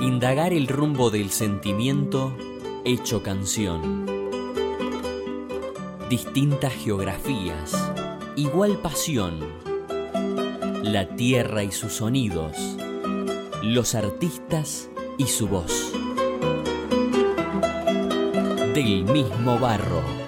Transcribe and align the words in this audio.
Indagar 0.00 0.54
el 0.54 0.68
rumbo 0.68 1.10
del 1.10 1.30
sentimiento 1.30 2.34
hecho 2.86 3.22
canción. 3.22 4.06
Distintas 6.08 6.72
geografías, 6.72 7.92
igual 8.36 8.78
pasión. 8.78 9.40
La 10.82 11.14
tierra 11.16 11.62
y 11.62 11.72
sus 11.72 11.92
sonidos. 11.92 12.56
Los 13.62 13.94
artistas 13.94 14.88
y 15.18 15.26
su 15.26 15.46
voz. 15.46 15.92
Del 18.72 19.04
mismo 19.04 19.58
barro. 19.58 20.23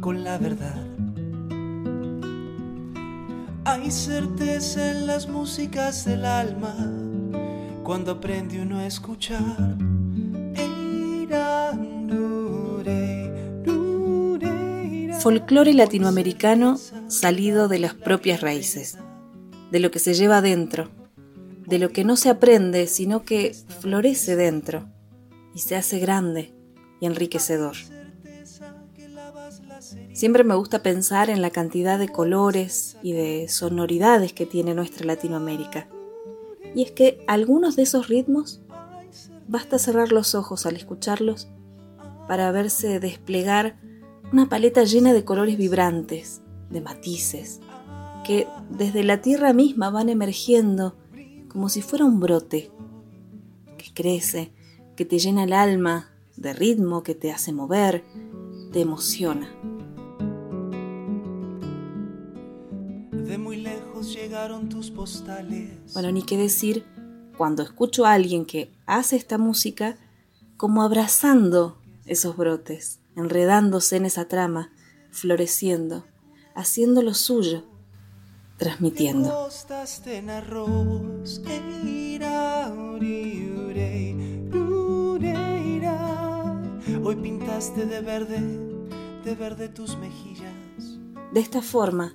Con 0.00 0.24
la 0.24 0.38
verdad. 0.38 0.82
Hay 3.64 3.90
certeza 3.90 4.90
en 4.90 5.06
las 5.06 5.28
músicas 5.28 6.04
del 6.04 6.24
alma, 6.24 6.74
cuando 7.82 8.12
aprende 8.12 8.60
uno 8.60 8.78
a 8.78 8.86
escuchar. 8.86 9.76
Folclore 15.20 15.72
latinoamericano 15.72 16.78
salido 17.08 17.68
de 17.68 17.78
las 17.78 17.94
propias 17.94 18.42
raíces, 18.42 18.98
de 19.70 19.80
lo 19.80 19.90
que 19.90 19.98
se 19.98 20.12
lleva 20.12 20.42
dentro 20.42 20.90
de 21.66 21.78
lo 21.78 21.90
que 21.90 22.04
no 22.04 22.16
se 22.16 22.30
aprende, 22.30 22.86
sino 22.86 23.24
que 23.24 23.54
florece 23.80 24.36
dentro 24.36 24.86
y 25.54 25.60
se 25.60 25.76
hace 25.76 25.98
grande 25.98 26.52
y 27.00 27.06
enriquecedor. 27.06 27.76
Siempre 30.14 30.44
me 30.44 30.54
gusta 30.54 30.80
pensar 30.80 31.28
en 31.28 31.42
la 31.42 31.50
cantidad 31.50 31.98
de 31.98 32.08
colores 32.08 32.96
y 33.02 33.14
de 33.14 33.48
sonoridades 33.48 34.32
que 34.32 34.46
tiene 34.46 34.72
nuestra 34.72 35.04
Latinoamérica. 35.04 35.88
Y 36.72 36.82
es 36.82 36.92
que 36.92 37.24
algunos 37.26 37.74
de 37.74 37.82
esos 37.82 38.06
ritmos 38.06 38.60
basta 39.48 39.76
cerrar 39.76 40.12
los 40.12 40.36
ojos 40.36 40.66
al 40.66 40.76
escucharlos 40.76 41.48
para 42.28 42.52
verse 42.52 43.00
desplegar 43.00 43.76
una 44.32 44.48
paleta 44.48 44.84
llena 44.84 45.12
de 45.12 45.24
colores 45.24 45.58
vibrantes, 45.58 46.42
de 46.70 46.80
matices, 46.80 47.58
que 48.24 48.46
desde 48.70 49.02
la 49.02 49.20
tierra 49.20 49.52
misma 49.52 49.90
van 49.90 50.08
emergiendo 50.08 50.94
como 51.48 51.68
si 51.68 51.82
fuera 51.82 52.04
un 52.04 52.20
brote 52.20 52.70
que 53.78 53.92
crece, 53.92 54.52
que 54.94 55.04
te 55.04 55.18
llena 55.18 55.42
el 55.42 55.52
alma 55.52 56.12
de 56.36 56.52
ritmo, 56.52 57.02
que 57.02 57.16
te 57.16 57.32
hace 57.32 57.52
mover, 57.52 58.04
te 58.72 58.80
emociona. 58.80 59.50
De 63.34 63.38
muy 63.38 63.56
lejos 63.56 64.14
llegaron 64.14 64.68
tus 64.68 64.92
postales. 64.92 65.92
Bueno, 65.92 66.12
ni 66.12 66.22
qué 66.22 66.36
decir 66.36 66.86
cuando 67.36 67.64
escucho 67.64 68.06
a 68.06 68.12
alguien 68.12 68.44
que 68.44 68.72
hace 68.86 69.16
esta 69.16 69.38
música 69.38 69.98
como 70.56 70.84
abrazando 70.84 71.76
esos 72.06 72.36
brotes, 72.36 73.00
enredándose 73.16 73.96
en 73.96 74.06
esa 74.06 74.28
trama, 74.28 74.70
floreciendo, 75.10 76.04
haciendo 76.54 77.02
lo 77.02 77.12
suyo 77.12 77.64
transmitiendo. 78.56 79.48
Hoy 87.02 87.16
pintaste 87.16 87.86
de 87.86 88.00
verde, 88.00 88.40
de 89.24 89.34
verde 89.34 89.68
tus 89.70 89.98
mejillas. 89.98 90.54
De 91.32 91.40
esta 91.40 91.60
forma, 91.60 92.14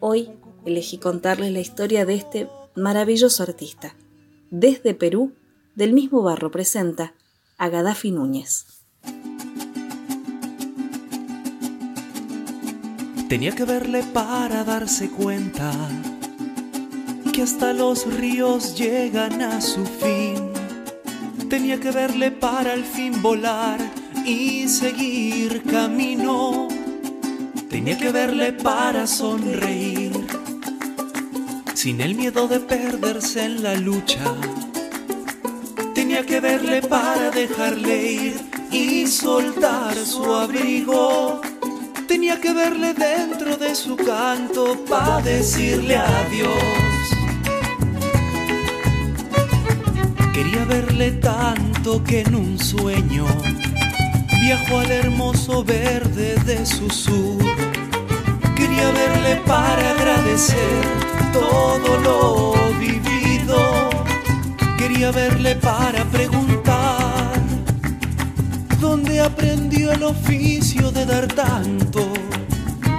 hoy 0.00 0.30
elegí 0.64 0.98
contarles 0.98 1.52
la 1.52 1.60
historia 1.60 2.04
de 2.04 2.14
este 2.14 2.48
maravilloso 2.74 3.42
artista. 3.42 3.94
Desde 4.50 4.94
Perú, 4.94 5.32
del 5.74 5.92
mismo 5.92 6.22
barro 6.22 6.50
presenta 6.50 7.14
a 7.56 7.68
Gaddafi 7.68 8.10
Núñez. 8.10 8.66
Tenía 13.28 13.52
que 13.54 13.64
verle 13.64 14.02
para 14.04 14.64
darse 14.64 15.10
cuenta 15.10 15.70
que 17.32 17.42
hasta 17.42 17.74
los 17.74 18.10
ríos 18.14 18.74
llegan 18.74 19.42
a 19.42 19.60
su 19.60 19.84
fin. 19.84 20.50
Tenía 21.50 21.78
que 21.78 21.90
verle 21.90 22.30
para 22.30 22.72
al 22.72 22.84
fin 22.84 23.20
volar 23.20 23.78
y 24.24 24.66
seguir 24.66 25.62
camino. 25.62 26.68
Tenía 27.68 27.98
que 27.98 28.10
verle 28.12 28.54
para 28.54 29.06
sonreír, 29.06 30.07
sin 31.78 32.00
el 32.00 32.16
miedo 32.16 32.48
de 32.48 32.58
perderse 32.58 33.44
en 33.44 33.62
la 33.62 33.74
lucha. 33.74 34.34
Tenía 35.94 36.26
que 36.26 36.40
verle 36.40 36.82
para 36.82 37.30
dejarle 37.30 38.12
ir 38.12 38.36
y 38.72 39.06
soltar 39.06 39.94
su 39.94 40.24
abrigo 40.34 41.40
Tenía 42.08 42.40
que 42.40 42.52
verle 42.52 42.94
dentro 42.94 43.56
de 43.56 43.76
su 43.76 43.94
canto 43.94 44.76
para 44.90 45.20
decirle 45.20 45.96
adiós. 45.98 47.04
Quería 50.32 50.64
verle 50.64 51.12
tanto 51.12 52.02
que 52.02 52.22
en 52.22 52.34
un 52.34 52.58
sueño 52.58 53.24
viajó 54.40 54.80
al 54.80 54.90
hermoso 54.90 55.62
verde 55.62 56.34
de 56.44 56.66
su 56.66 56.90
sur. 56.90 57.38
Quería 58.56 58.90
verle 58.90 59.36
para 59.46 59.90
agradecer 59.92 61.07
todo 61.32 61.98
lo 61.98 62.54
vivido. 62.78 63.90
Quería 64.78 65.10
verle 65.10 65.56
para 65.56 66.04
preguntar 66.04 67.32
donde 68.80 69.20
aprendió 69.20 69.92
el 69.92 70.02
oficio 70.02 70.90
de 70.90 71.04
dar 71.04 71.26
tanto. 71.28 72.12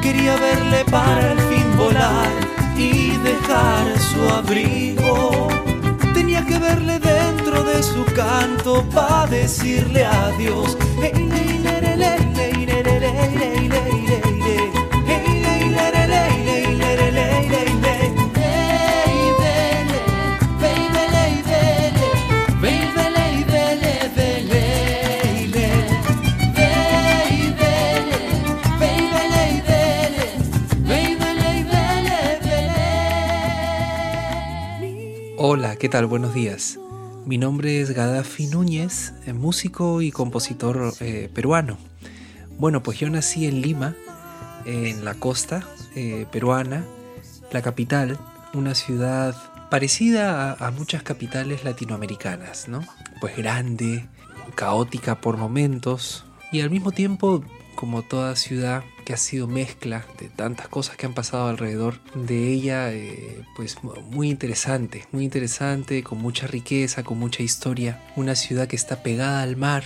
Quería 0.02 0.36
verle 0.36 0.86
para 0.86 1.32
al 1.32 1.40
fin 1.40 1.78
volar 1.78 2.30
y 2.78 3.18
dejar 3.18 4.00
su 4.00 4.22
abrigo. 4.34 5.48
Tenía 6.14 6.46
que 6.46 6.60
verle 6.60 7.00
dentro 7.00 7.64
de 7.64 7.82
su 7.82 8.06
canto 8.14 8.84
para 8.90 9.28
decirle 9.28 10.06
adiós. 10.06 10.78
¿Qué 35.80 35.88
tal? 35.88 36.08
Buenos 36.08 36.34
días. 36.34 36.78
Mi 37.26 37.38
nombre 37.38 37.80
es 37.80 37.92
Gaddafi 37.92 38.48
Núñez, 38.48 39.14
eh, 39.26 39.32
músico 39.32 40.02
y 40.02 40.12
compositor 40.12 40.94
eh, 41.00 41.30
peruano. 41.34 41.78
Bueno, 42.58 42.84
pues 42.84 43.00
yo 43.00 43.10
nací 43.10 43.46
en 43.46 43.62
Lima, 43.62 43.96
en 44.66 45.06
la 45.06 45.14
costa 45.14 45.66
eh, 45.96 46.26
peruana, 46.34 46.84
la 47.54 47.62
capital, 47.62 48.18
una 48.54 48.76
ciudad 48.76 49.34
parecida 49.70 50.52
a, 50.52 50.68
a 50.68 50.72
muchas 50.72 51.02
capitales 51.02 51.64
latinoamericanas, 51.64 52.68
¿no? 52.68 52.84
Pues 53.22 53.38
grande, 53.38 54.06
caótica 54.56 55.22
por 55.22 55.38
momentos 55.38 56.26
y 56.52 56.60
al 56.60 56.72
mismo 56.72 56.92
tiempo 56.92 57.42
como 57.76 58.02
toda 58.02 58.36
ciudad 58.36 58.84
que 59.10 59.14
ha 59.14 59.18
sido 59.18 59.48
mezcla 59.48 60.06
de 60.20 60.30
tantas 60.30 60.68
cosas 60.68 60.96
que 60.96 61.08
han 61.08 61.16
pasado 61.16 61.48
alrededor 61.48 62.00
de 62.14 62.54
ella, 62.54 62.94
eh, 62.94 63.44
pues 63.56 63.78
muy 63.84 64.30
interesante, 64.30 65.08
muy 65.12 65.24
interesante, 65.24 66.04
con 66.04 66.20
mucha 66.20 66.46
riqueza, 66.46 67.02
con 67.02 67.18
mucha 67.18 67.42
historia, 67.42 68.04
una 68.16 68.36
ciudad 68.36 68.68
que 68.68 68.76
está 68.76 69.02
pegada 69.02 69.42
al 69.42 69.56
mar. 69.58 69.84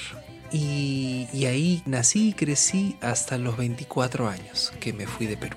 Y, 0.51 1.29
y 1.31 1.45
ahí 1.45 1.81
nací 1.85 2.31
y 2.31 2.33
crecí 2.33 2.97
hasta 2.99 3.37
los 3.37 3.55
24 3.55 4.27
años 4.27 4.73
que 4.81 4.91
me 4.91 5.07
fui 5.07 5.25
de 5.25 5.37
Perú. 5.37 5.55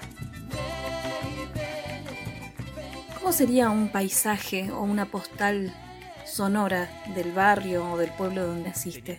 ¿Cómo 3.18 3.32
sería 3.32 3.68
un 3.70 3.88
paisaje 3.88 4.70
o 4.70 4.82
una 4.82 5.06
postal 5.06 5.74
sonora 6.24 6.88
del 7.16 7.32
barrio 7.32 7.94
o 7.94 7.98
del 7.98 8.10
pueblo 8.10 8.46
donde 8.46 8.68
naciste? 8.68 9.18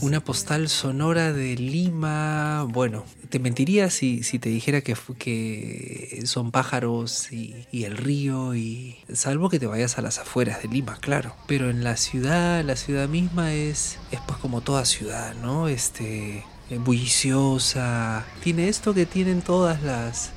Una 0.00 0.20
postal 0.20 0.68
sonora 0.68 1.32
de 1.32 1.56
Lima. 1.56 2.64
Bueno, 2.64 3.04
te 3.30 3.38
mentiría 3.38 3.90
si, 3.90 4.22
si 4.22 4.38
te 4.38 4.48
dijera 4.48 4.80
que, 4.80 4.96
que 5.18 6.22
son 6.24 6.50
pájaros 6.50 7.32
y, 7.32 7.66
y, 7.70 7.84
el 7.84 7.96
río, 7.96 8.54
y 8.54 8.96
salvo 9.12 9.48
que 9.48 9.58
te 9.58 9.66
vayas 9.66 9.98
a 9.98 10.02
las 10.02 10.18
afueras 10.18 10.62
de 10.62 10.68
Lima, 10.68 10.96
claro. 11.00 11.34
Pero 11.46 11.70
en 11.70 11.84
la 11.84 11.96
ciudad, 11.96 12.64
la 12.64 12.76
ciudad 12.76 13.08
misma 13.08 13.52
es, 13.52 13.98
es 14.10 14.20
pues 14.26 14.38
como 14.38 14.60
toda 14.60 14.84
ciudad, 14.84 15.34
¿no? 15.42 15.68
Este, 15.68 16.44
bulliciosa. 16.84 18.24
Tiene 18.42 18.68
esto 18.68 18.94
que 18.94 19.06
tienen 19.06 19.42
todas 19.42 19.82
las, 19.82 20.32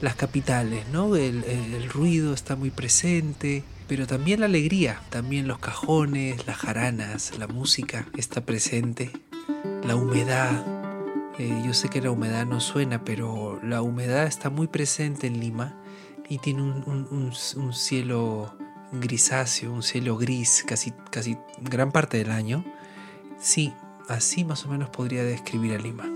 las 0.00 0.14
capitales, 0.14 0.86
¿no? 0.92 1.16
El, 1.16 1.44
el, 1.44 1.74
el 1.74 1.90
ruido 1.90 2.32
está 2.32 2.56
muy 2.56 2.70
presente 2.70 3.64
pero 3.86 4.06
también 4.06 4.40
la 4.40 4.46
alegría, 4.46 5.00
también 5.10 5.46
los 5.46 5.58
cajones, 5.58 6.46
las 6.46 6.56
jaranas, 6.56 7.38
la 7.38 7.46
música 7.46 8.06
está 8.16 8.44
presente, 8.44 9.10
la 9.84 9.96
humedad. 9.96 10.64
Eh, 11.38 11.62
yo 11.66 11.74
sé 11.74 11.88
que 11.88 12.00
la 12.00 12.10
humedad 12.10 12.46
no 12.46 12.60
suena, 12.60 13.04
pero 13.04 13.60
la 13.62 13.82
humedad 13.82 14.26
está 14.26 14.50
muy 14.50 14.68
presente 14.68 15.26
en 15.26 15.40
Lima 15.40 15.74
y 16.28 16.38
tiene 16.38 16.62
un, 16.62 16.84
un, 16.86 17.08
un, 17.10 17.32
un 17.56 17.72
cielo 17.74 18.56
grisáceo, 18.92 19.72
un 19.72 19.82
cielo 19.82 20.16
gris 20.16 20.64
casi, 20.66 20.92
casi 21.10 21.36
gran 21.60 21.92
parte 21.92 22.18
del 22.18 22.30
año. 22.30 22.64
Sí, 23.38 23.74
así 24.08 24.44
más 24.44 24.64
o 24.64 24.68
menos 24.68 24.90
podría 24.90 25.24
describir 25.24 25.74
a 25.74 25.78
Lima. 25.78 26.13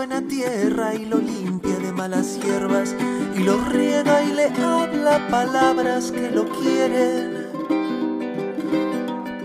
Buena 0.00 0.22
tierra 0.22 0.94
y 0.94 1.04
lo 1.04 1.18
limpia 1.18 1.78
de 1.78 1.92
malas 1.92 2.40
hierbas 2.42 2.96
y 3.36 3.40
lo 3.40 3.62
riega 3.66 4.22
y 4.22 4.32
le 4.32 4.46
habla 4.46 5.28
palabras 5.28 6.10
que 6.10 6.30
lo 6.30 6.48
quieren. 6.48 7.50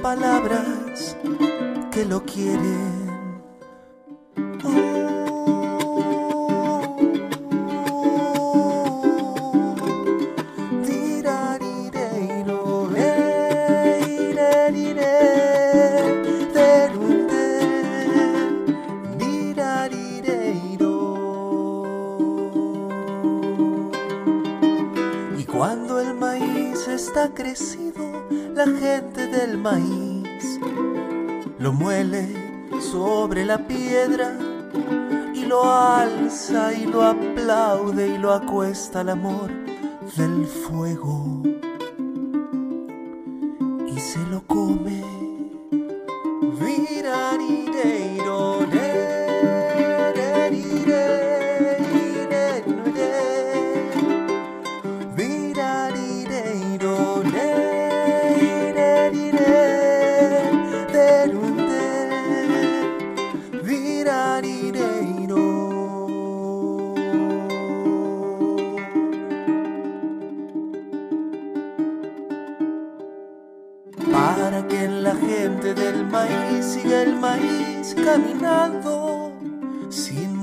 Palabras 0.02 1.18
que 1.92 2.06
lo 2.06 2.24
quieren 2.24 3.05
la 33.46 33.60
piedra 33.60 34.32
y 35.36 35.46
lo 35.46 35.64
alza 35.72 36.74
y 36.74 36.86
lo 36.86 37.04
aplaude 37.04 38.08
y 38.08 38.18
lo 38.18 38.34
acuesta 38.34 39.02
al 39.02 39.10
amor 39.10 39.52
del 40.18 40.46
fuego 40.46 41.44
y 43.88 44.00
se 44.00 44.20
lo 44.32 44.42
come. 44.48 45.25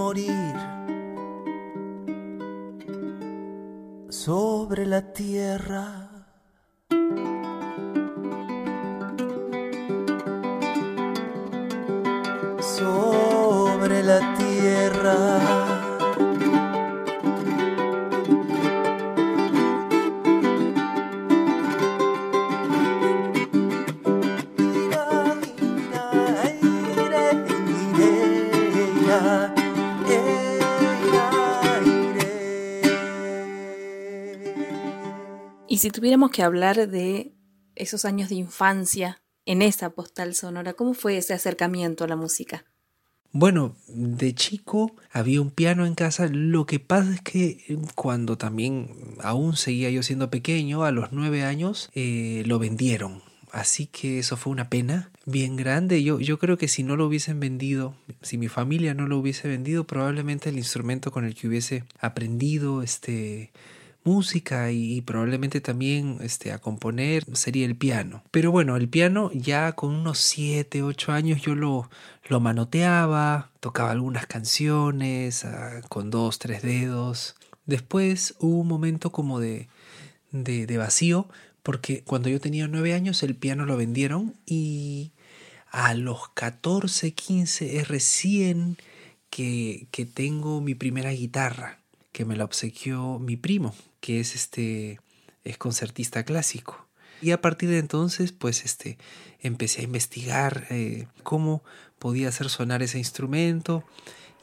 Morir 0.03 0.57
sobre 4.09 4.85
la 4.85 5.01
tierra. 5.13 5.85
Sobre 12.61 14.03
la 14.03 14.21
tierra. 14.35 15.62
Si 35.83 35.91
tuviéramos 35.91 36.31
que 36.31 36.45
hablar 36.45 36.89
de 36.89 37.33
esos 37.75 38.05
años 38.05 38.29
de 38.29 38.37
infancia 38.37 39.21
en 39.47 39.63
esa 39.63 39.91
postal 39.91 40.37
sonora, 40.37 40.75
¿cómo 40.75 40.95
fue 40.95 41.17
ese 41.17 41.35
acercamiento 41.35 42.05
a 42.05 42.07
la 42.07 42.15
música? 42.15 42.65
Bueno, 43.33 43.75
de 43.89 44.33
chico 44.33 44.95
había 45.11 45.41
un 45.41 45.51
piano 45.51 45.85
en 45.85 45.97
casa. 45.97 46.29
Lo 46.31 46.67
que 46.67 46.79
pasa 46.79 47.13
es 47.15 47.21
que 47.21 47.81
cuando 47.97 48.39
también 48.39 49.17
aún 49.25 49.57
seguía 49.57 49.91
yo 49.91 50.05
siendo 50.05 50.31
pequeño, 50.31 50.85
a 50.85 50.93
los 50.93 51.11
nueve 51.11 51.43
años, 51.43 51.91
eh, 51.97 52.45
lo 52.47 52.61
vendieron. 52.61 53.21
Así 53.51 53.87
que 53.87 54.21
eso 54.21 54.37
fue 54.37 54.53
una 54.53 54.71
pena 54.71 55.11
bien 55.27 55.57
grande. 55.57 56.05
Yo, 56.05 56.21
yo 56.21 56.39
creo 56.39 56.59
que 56.59 56.69
si 56.69 56.85
no 56.85 56.95
lo 56.95 57.09
hubiesen 57.09 57.41
vendido, 57.41 57.97
si 58.21 58.39
mi 58.39 58.47
familia 58.47 58.95
no 58.95 59.09
lo 59.09 59.19
hubiese 59.19 59.49
vendido, 59.49 59.83
probablemente 59.85 60.51
el 60.51 60.59
instrumento 60.59 61.11
con 61.11 61.25
el 61.25 61.35
que 61.35 61.49
hubiese 61.49 61.83
aprendido, 61.99 62.85
este, 62.85 63.51
música 64.05 64.71
y, 64.73 65.01
probablemente 65.03 65.61
también 65.61 66.19
este, 66.21 66.53
a 66.53 66.59
componer 66.59 67.25
sería 67.37 67.67
el 67.67 67.77
piano. 67.77 68.23
Pero 68.31 68.51
bueno, 68.51 68.77
el 68.77 68.89
piano 68.89 69.31
ya 69.35 69.73
con 69.73 69.95
unos 69.95 70.19
7, 70.19 70.83
8 70.83 71.13
años 71.13 71.43
yo 71.43 71.55
lo, 71.55 71.89
lo 72.29 72.41
manoteaba, 72.41 73.51
tocaba 73.61 73.91
algunas 73.91 74.27
canciones 74.27 75.45
ah, 75.45 75.81
con 75.89 76.11
dos, 76.11 76.39
tres 76.39 76.63
dedos. 76.63 77.37
Después 77.67 78.35
hubo 78.41 78.61
un 78.61 78.69
momento 78.69 79.13
como 79.13 79.39
de, 79.41 79.69
de, 80.33 80.77
vacío 80.77 81.29
porque 81.63 82.03
cuando 82.03 82.29
yo 82.29 82.41
tenía 82.41 82.67
9 82.67 82.95
años 82.95 83.23
el 83.23 83.37
piano 83.37 83.67
lo 83.67 83.77
vendieron 83.77 84.35
y 84.47 85.13
a 85.71 85.95
los 85.95 86.29
14, 86.31 87.13
15 87.15 87.79
es 87.79 87.89
recién 87.89 88.77
que, 89.31 89.87
que 89.91 90.05
tengo 90.05 90.61
mi 90.61 90.75
primera 90.75 91.13
guitarra, 91.13 91.79
que 92.11 92.25
me 92.25 92.37
la 92.37 92.45
obsequió 92.45 93.19
mi 93.19 93.37
primo, 93.37 93.75
que 94.03 94.21
es 94.21 94.35
este 94.35 95.01
es 95.45 95.57
concertista 95.57 96.25
clásico. 96.25 96.87
Y 97.23 97.31
a 97.31 97.41
partir 97.41 97.71
de 97.71 97.79
entonces, 97.79 98.33
pues 98.33 98.65
este, 98.65 98.99
empecé 99.41 99.81
a 99.81 99.85
investigar 99.85 100.67
eh, 100.71 101.07
cómo 101.23 101.63
podía 101.99 102.29
hacer 102.29 102.51
sonar 102.51 102.83
ese 102.83 102.99
instrumento 102.99 103.85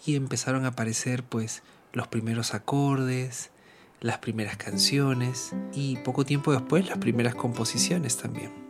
y 0.06 0.16
empezaron 0.16 0.66
a 0.66 0.70
aparecer 0.70 1.24
pues 1.24 1.62
los 1.94 2.08
primeros 2.08 2.54
acordes, 2.54 3.52
las 4.00 4.20
primeras 4.20 4.56
canciones 4.56 5.52
y 5.74 5.98
poco 5.98 6.26
tiempo 6.26 6.54
después 6.54 6.88
las 6.88 6.98
primeras 6.98 7.36
composiciones 7.36 8.18
también. 8.18 8.70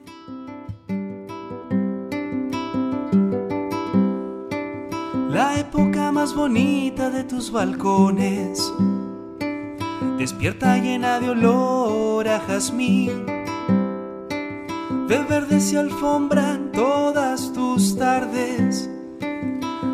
la 5.29 5.58
época 5.58 6.12
más 6.12 6.36
bonita 6.36 7.10
de 7.10 7.24
tus 7.24 7.50
balcones. 7.50 8.74
Despierta 10.19 10.77
llena 10.77 11.21
de 11.21 11.29
olor 11.29 12.27
a 12.27 12.41
jazmín. 12.41 13.25
De 15.07 15.17
verde 15.23 15.61
se 15.61 15.77
alfombran 15.77 16.73
todas 16.73 17.53
tus 17.53 17.97
tardes. 17.97 18.89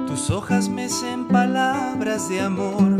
Tus 0.07 0.31
hojas 0.31 0.67
mecen 0.67 1.27
palabras 1.27 2.27
de 2.27 2.41
amor. 2.41 2.99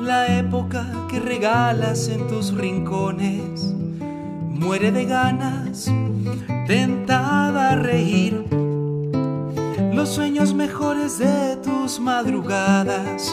La 0.00 0.36
época 0.36 0.90
que 1.08 1.20
regalas 1.20 2.08
en 2.08 2.26
tus 2.26 2.52
rincones 2.52 3.72
muere 4.48 4.90
de 4.90 5.04
ganas, 5.04 5.88
tentada 6.66 7.70
a 7.70 7.76
reír 7.76 8.44
los 9.92 10.08
sueños 10.08 10.54
mejores 10.54 11.20
de 11.20 11.54
tus 11.62 12.00
madrugadas 12.00 13.32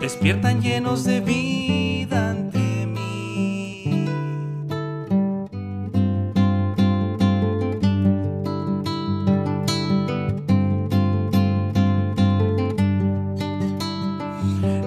despiertan 0.00 0.60
llenos 0.60 1.04
de 1.04 1.20
vida 1.20 2.30
ante 2.30 2.86
mí. 2.86 4.06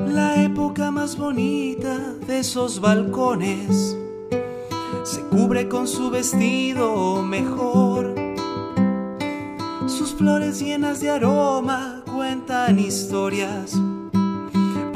La 0.07 0.43
época 0.43 0.91
más 0.91 1.17
bonita 1.17 1.97
de 2.27 2.39
esos 2.39 2.79
balcones 2.79 3.97
se 5.03 5.21
cubre 5.29 5.67
con 5.67 5.87
su 5.87 6.09
vestido 6.09 7.21
mejor 7.23 8.19
flores 10.19 10.59
llenas 10.59 10.99
de 10.99 11.09
aroma 11.09 12.03
cuentan 12.05 12.77
historias, 12.77 13.71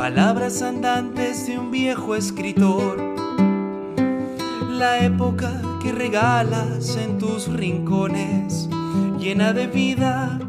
palabras 0.03 0.61
andantes 0.61 1.47
de 1.47 1.57
un 1.57 1.71
viejo 1.71 2.13
escritor. 2.13 2.97
La 4.69 4.99
época 4.99 5.61
que 5.81 5.93
regalas 5.93 6.97
en 6.97 7.17
tus 7.17 7.47
rincones, 7.47 8.67
llena 9.17 9.53
de 9.53 9.67
vida, 9.67 10.41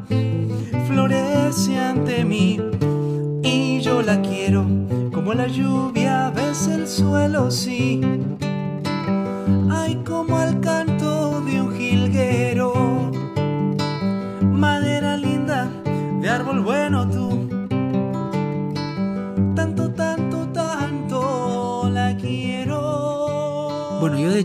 florece 0.89 1.79
ante 1.79 2.25
mí 2.25 2.59
y 3.45 3.81
yo 3.81 4.03
la 4.03 4.21
quiero 4.23 4.67
como 5.13 5.33
la 5.35 5.47
lluvia 5.47 6.33
ves 6.35 6.67
el 6.67 6.89
suelo, 6.89 7.49
sí. 7.49 8.01
Ay, 9.71 10.03
como 10.05 10.35
canto 10.61 10.94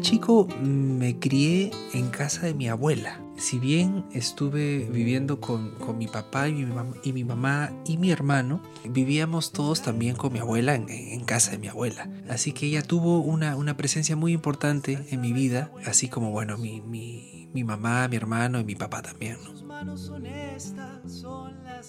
chico 0.01 0.47
me 0.61 1.19
crié 1.19 1.71
en 1.93 2.09
casa 2.09 2.45
de 2.45 2.53
mi 2.53 2.67
abuela. 2.67 3.19
Si 3.37 3.57
bien 3.57 4.05
estuve 4.11 4.89
viviendo 4.91 5.39
con, 5.39 5.73
mi 5.97 6.07
papá 6.07 6.49
y 6.49 6.53
mi, 6.53 6.65
mamá, 6.65 6.93
y 7.03 7.13
mi, 7.13 7.23
mamá 7.23 7.71
y 7.85 7.97
mi 7.97 8.11
hermano, 8.11 8.61
vivíamos 8.83 9.53
todos 9.53 9.81
también 9.81 10.15
con 10.15 10.33
mi 10.33 10.39
abuela 10.39 10.75
en, 10.75 11.23
casa 11.23 11.51
de 11.51 11.57
mi 11.57 11.67
abuela. 11.67 12.09
Así 12.29 12.51
que 12.51 12.65
ella 12.65 12.81
tuvo 12.81 13.19
una, 13.19 13.55
una, 13.55 13.77
presencia 13.77 14.15
muy 14.15 14.33
importante 14.33 15.05
en 15.09 15.21
mi 15.21 15.31
vida, 15.31 15.71
así 15.85 16.09
como, 16.09 16.31
bueno, 16.31 16.57
mi, 16.57 16.81
mi, 16.81 17.49
mi 17.53 17.63
mamá, 17.63 18.07
mi 18.07 18.15
hermano 18.17 18.59
y 18.59 18.63
mi 18.63 18.75
papá 18.75 19.01
también. 19.01 19.37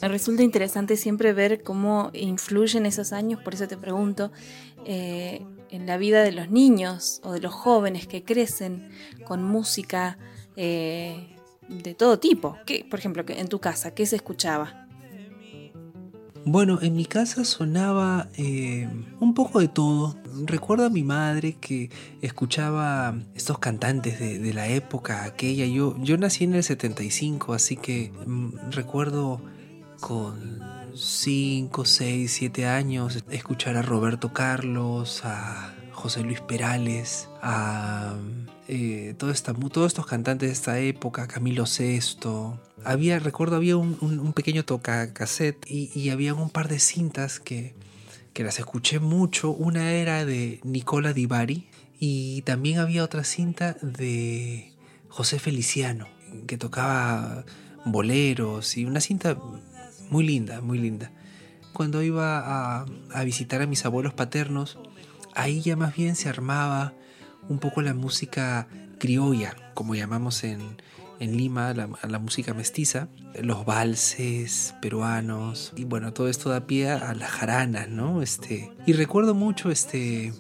Me 0.00 0.08
resulta 0.08 0.42
interesante 0.42 0.96
siempre 0.96 1.32
ver 1.32 1.62
cómo 1.62 2.10
influyen 2.14 2.86
esos 2.86 3.12
años, 3.12 3.40
por 3.42 3.54
eso 3.54 3.66
te 3.66 3.76
pregunto, 3.76 4.30
eh, 4.84 5.44
en 5.70 5.86
la 5.86 5.96
vida 5.96 6.22
de 6.22 6.32
los 6.32 6.50
niños 6.50 7.20
o 7.24 7.32
de 7.32 7.40
los 7.40 7.54
jóvenes 7.54 8.06
que 8.06 8.24
crecen 8.24 8.90
con 9.24 9.42
música 9.42 10.18
eh, 10.56 11.36
de 11.68 11.94
todo 11.94 12.18
tipo. 12.18 12.56
¿Qué, 12.66 12.86
por 12.88 12.98
ejemplo, 12.98 13.24
en 13.28 13.48
tu 13.48 13.60
casa, 13.60 13.94
¿qué 13.94 14.06
se 14.06 14.16
escuchaba? 14.16 14.88
Bueno, 16.44 16.78
en 16.80 16.96
mi 16.96 17.04
casa 17.04 17.44
sonaba 17.44 18.28
eh, 18.36 18.88
un 19.20 19.34
poco 19.34 19.60
de 19.60 19.68
todo. 19.68 20.16
Recuerdo 20.46 20.86
a 20.86 20.90
mi 20.90 21.02
madre 21.02 21.56
que 21.60 21.90
escuchaba 22.22 23.14
estos 23.34 23.58
cantantes 23.58 24.18
de, 24.18 24.54
la 24.54 24.66
época 24.68 25.24
aquella. 25.24 25.66
Yo, 25.66 25.96
yo 25.98 26.16
nací 26.16 26.44
en 26.44 26.54
el 26.54 26.64
75, 26.64 27.52
así 27.52 27.76
que 27.76 28.10
mm, 28.26 28.70
recuerdo 28.70 29.42
con 30.00 30.60
5, 30.94 31.84
6, 31.84 32.32
7 32.32 32.66
años 32.66 33.24
escuchar 33.30 33.76
a 33.76 33.82
Roberto 33.82 34.32
Carlos, 34.32 35.22
a 35.24 35.74
José 35.92 36.22
Luis 36.22 36.40
Perales, 36.40 37.28
a 37.42 38.16
eh, 38.68 39.14
todos 39.18 39.42
estos 39.86 40.06
cantantes 40.06 40.48
de 40.48 40.52
esta 40.52 40.78
época, 40.78 41.26
Camilo 41.28 41.66
Sesto. 41.66 42.60
Había, 42.84 43.18
recuerdo, 43.18 43.56
había 43.56 43.76
un, 43.76 44.32
pequeño 44.32 44.64
toca 44.64 45.12
cassette 45.12 45.64
y, 45.68 45.90
y 45.94 46.10
había 46.10 46.34
un 46.34 46.50
par 46.50 46.68
de 46.68 46.78
cintas 46.78 47.40
que, 47.40 47.74
que 48.32 48.44
las 48.44 48.58
escuché 48.58 49.00
mucho. 49.00 49.50
Una 49.50 49.92
era 49.92 50.24
de 50.24 50.60
Nicola 50.64 51.12
Di 51.12 51.26
Bari 51.26 51.68
y 51.98 52.42
también 52.42 52.78
había 52.78 53.04
otra 53.04 53.24
cinta 53.24 53.76
de 53.82 54.72
José 55.08 55.38
Feliciano 55.38 56.08
que 56.46 56.56
tocaba 56.56 57.44
boleros 57.84 58.76
y 58.76 58.84
una 58.84 59.00
cinta 59.00 59.36
muy 60.10 60.24
linda, 60.24 60.60
muy 60.60 60.78
linda. 60.78 61.10
Cuando 61.72 62.02
iba 62.02 62.82
a, 62.82 63.24
visitar 63.24 63.62
a 63.62 63.66
mis 63.66 63.84
abuelos 63.84 64.12
paternos, 64.12 64.78
ahí 65.34 65.60
ya 65.60 65.76
más 65.76 65.94
bien 65.94 66.16
se 66.16 66.28
armaba 66.28 66.92
un 67.48 67.58
poco 67.58 67.80
la 67.80 67.94
música 67.94 68.68
criolla, 68.98 69.56
como 69.74 69.94
llamamos 69.94 70.44
en, 70.44 70.76
Lima, 71.20 71.74
la, 71.74 71.88
la, 72.08 72.18
música 72.18 72.54
mestiza, 72.54 73.08
los 73.42 73.66
valses 73.66 74.74
peruanos, 74.80 75.74
y 75.76 75.84
bueno, 75.84 76.14
todo 76.14 76.30
esto 76.30 76.48
da 76.48 76.66
pie 76.66 76.88
a 76.88 77.12
las 77.12 77.30
jaranas, 77.30 77.90
¿no? 77.90 78.22
Este, 78.22 78.72
y 78.86 78.94
recuerdo 78.94 79.34
mucho 79.34 79.70
este, 79.70 80.32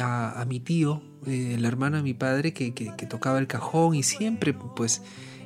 a, 0.00 0.44
mi 0.48 0.60
tío, 0.60 1.02
eh, 1.26 1.54
el 1.54 1.64
hermano 1.64 1.96
de 1.96 2.02
mi 2.02 2.14
padre, 2.14 2.52
que, 2.52 2.72
tocaba 3.08 3.38
el 3.38 3.46
cajón 3.46 3.94
y 3.94 4.02
siempre 4.02 4.54
pues 4.54 5.02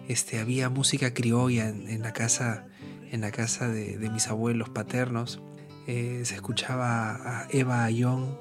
este, 0.08 0.38
había 0.38 0.68
música 0.68 1.14
criolla 1.14 1.68
en, 1.68 2.02
la 2.02 2.12
casa, 2.12 2.65
en 3.12 3.20
la 3.20 3.30
casa 3.30 3.68
de, 3.68 3.96
mis 4.10 4.28
abuelos 4.28 4.68
paternos. 4.70 5.40
Eh, 5.86 6.22
se 6.24 6.34
escuchaba 6.34 7.42
a 7.42 7.46
Eva 7.50 7.84
Ayón, 7.84 8.38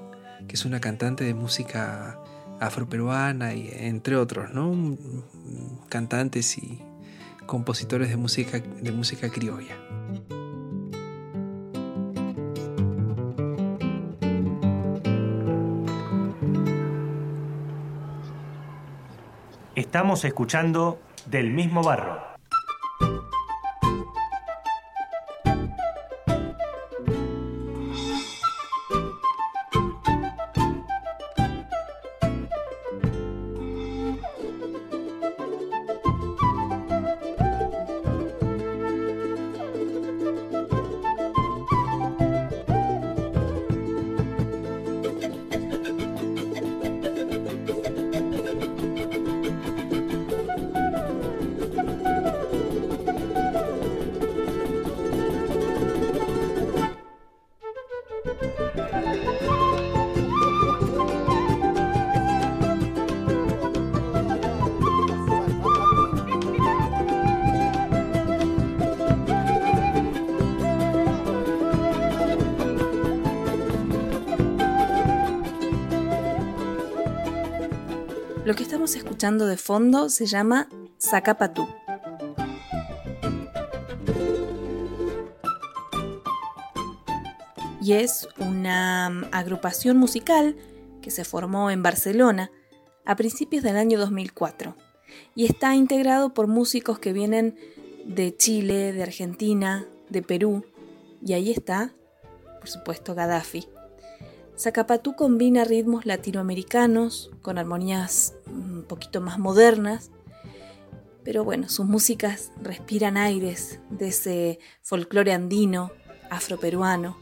que 0.47 0.55
es 0.55 0.65
una 0.65 0.79
cantante 0.79 1.23
de 1.23 1.33
música 1.33 2.19
afroperuana 2.59 3.53
y 3.53 3.69
entre 3.71 4.15
otros, 4.15 4.53
¿no? 4.53 4.97
Cantantes 5.89 6.57
y 6.57 6.81
compositores 7.45 8.09
de 8.09 8.17
música, 8.17 8.59
de 8.59 8.91
música 8.91 9.29
criolla. 9.29 9.75
Estamos 19.75 20.25
escuchando 20.25 20.99
Del 21.25 21.51
mismo 21.51 21.81
barro. 21.83 22.34
De 79.25 79.57
fondo 79.57 80.09
se 80.09 80.27
llama 80.27 80.69
Zacapatú. 81.01 81.67
Y 87.81 87.93
es 87.93 88.27
una 88.37 89.09
mm, 89.09 89.23
agrupación 89.31 89.97
musical 89.97 90.55
que 91.01 91.09
se 91.09 91.25
formó 91.25 91.71
en 91.71 91.81
Barcelona 91.81 92.51
a 93.03 93.15
principios 93.15 93.63
del 93.63 93.77
año 93.77 93.97
2004 93.97 94.75
y 95.33 95.45
está 95.45 95.73
integrado 95.73 96.35
por 96.35 96.45
músicos 96.45 96.99
que 96.99 97.11
vienen 97.11 97.57
de 98.05 98.35
Chile, 98.37 98.93
de 98.93 99.01
Argentina, 99.01 99.87
de 100.09 100.21
Perú 100.21 100.65
y 101.25 101.33
ahí 101.33 101.49
está, 101.49 101.95
por 102.59 102.69
supuesto, 102.69 103.15
Gaddafi. 103.15 103.67
Zacapatú 104.57 105.15
combina 105.15 105.65
ritmos 105.65 106.05
latinoamericanos 106.05 107.29
con 107.41 107.57
armonías 107.57 108.35
un 108.47 108.85
poquito 108.87 109.19
más 109.19 109.37
modernas, 109.37 110.11
pero 111.23 111.43
bueno, 111.43 111.67
sus 111.67 111.85
músicas 111.85 112.51
respiran 112.61 113.17
aires 113.17 113.79
de 113.89 114.07
ese 114.09 114.59
folclore 114.81 115.33
andino, 115.33 115.91
afroperuano, 116.29 117.17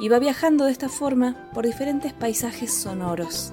y 0.00 0.08
va 0.08 0.18
viajando 0.18 0.64
de 0.64 0.72
esta 0.72 0.88
forma 0.88 1.50
por 1.52 1.66
diferentes 1.66 2.14
paisajes 2.14 2.72
sonoros. 2.72 3.52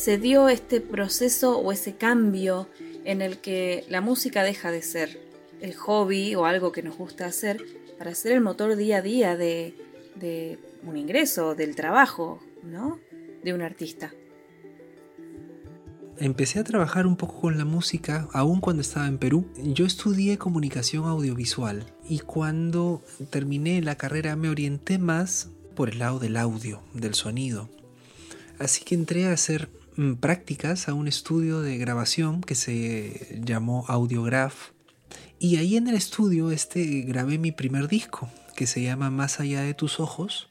Se, 0.00 0.18
dio 0.18 0.48
este 0.48 0.80
proceso 0.80 1.58
o 1.58 1.72
ese 1.72 1.94
cambio 1.94 2.68
en 3.04 3.20
el 3.20 3.38
que 3.38 3.84
la 3.88 4.00
música 4.00 4.42
deja 4.42 4.70
de 4.70 4.82
ser 4.82 5.20
el 5.60 5.74
hobby 5.74 6.34
o 6.34 6.46
algo 6.46 6.72
que 6.72 6.82
nos 6.82 6.96
gusta 6.96 7.26
hacer 7.26 7.62
para 7.98 8.14
ser 8.14 8.32
el 8.32 8.40
motor 8.40 8.76
día 8.76 8.98
a 8.98 9.02
día 9.02 9.36
de, 9.36 9.74
un 10.84 10.96
ingreso, 10.96 11.54
del 11.54 11.76
trabajo, 11.76 12.40
¿no? 12.62 12.98
De 13.44 13.52
un 13.52 13.60
artista. 13.60 14.12
Empecé 16.18 16.58
a 16.60 16.64
trabajar 16.64 17.06
un 17.06 17.16
poco 17.16 17.40
con 17.40 17.58
la 17.58 17.64
música 17.64 18.28
aún 18.32 18.60
cuando 18.60 18.82
estaba 18.82 19.06
en 19.06 19.18
Perú. 19.18 19.46
Yo 19.56 19.86
estudié 19.86 20.38
comunicación 20.38 21.04
audiovisual 21.04 21.84
y 22.08 22.20
cuando 22.20 23.02
terminé 23.30 23.82
la 23.82 23.96
carrera 23.96 24.36
me 24.36 24.48
orienté 24.48 24.98
más 24.98 25.48
por 25.74 25.90
el 25.90 25.98
lado 25.98 26.18
del 26.18 26.36
audio, 26.36 26.82
del 26.94 27.14
sonido. 27.14 27.68
Así 28.58 28.84
que 28.84 28.94
entré 28.94 29.26
a 29.26 29.32
hacer 29.32 29.70
prácticas 30.20 30.88
a 30.88 30.94
un 30.94 31.08
estudio 31.08 31.60
de 31.60 31.78
grabación 31.78 32.40
que 32.40 32.54
se 32.54 33.40
llamó 33.44 33.84
Audiograph. 33.88 34.70
Y 35.38 35.56
ahí 35.56 35.76
en 35.76 35.88
el 35.88 35.94
estudio 35.94 36.50
este 36.50 37.02
grabé 37.02 37.38
mi 37.38 37.52
primer 37.52 37.88
disco, 37.88 38.28
que 38.56 38.66
se 38.66 38.82
llama 38.82 39.10
Más 39.10 39.40
allá 39.40 39.62
de 39.62 39.74
tus 39.74 40.00
ojos. 40.00 40.50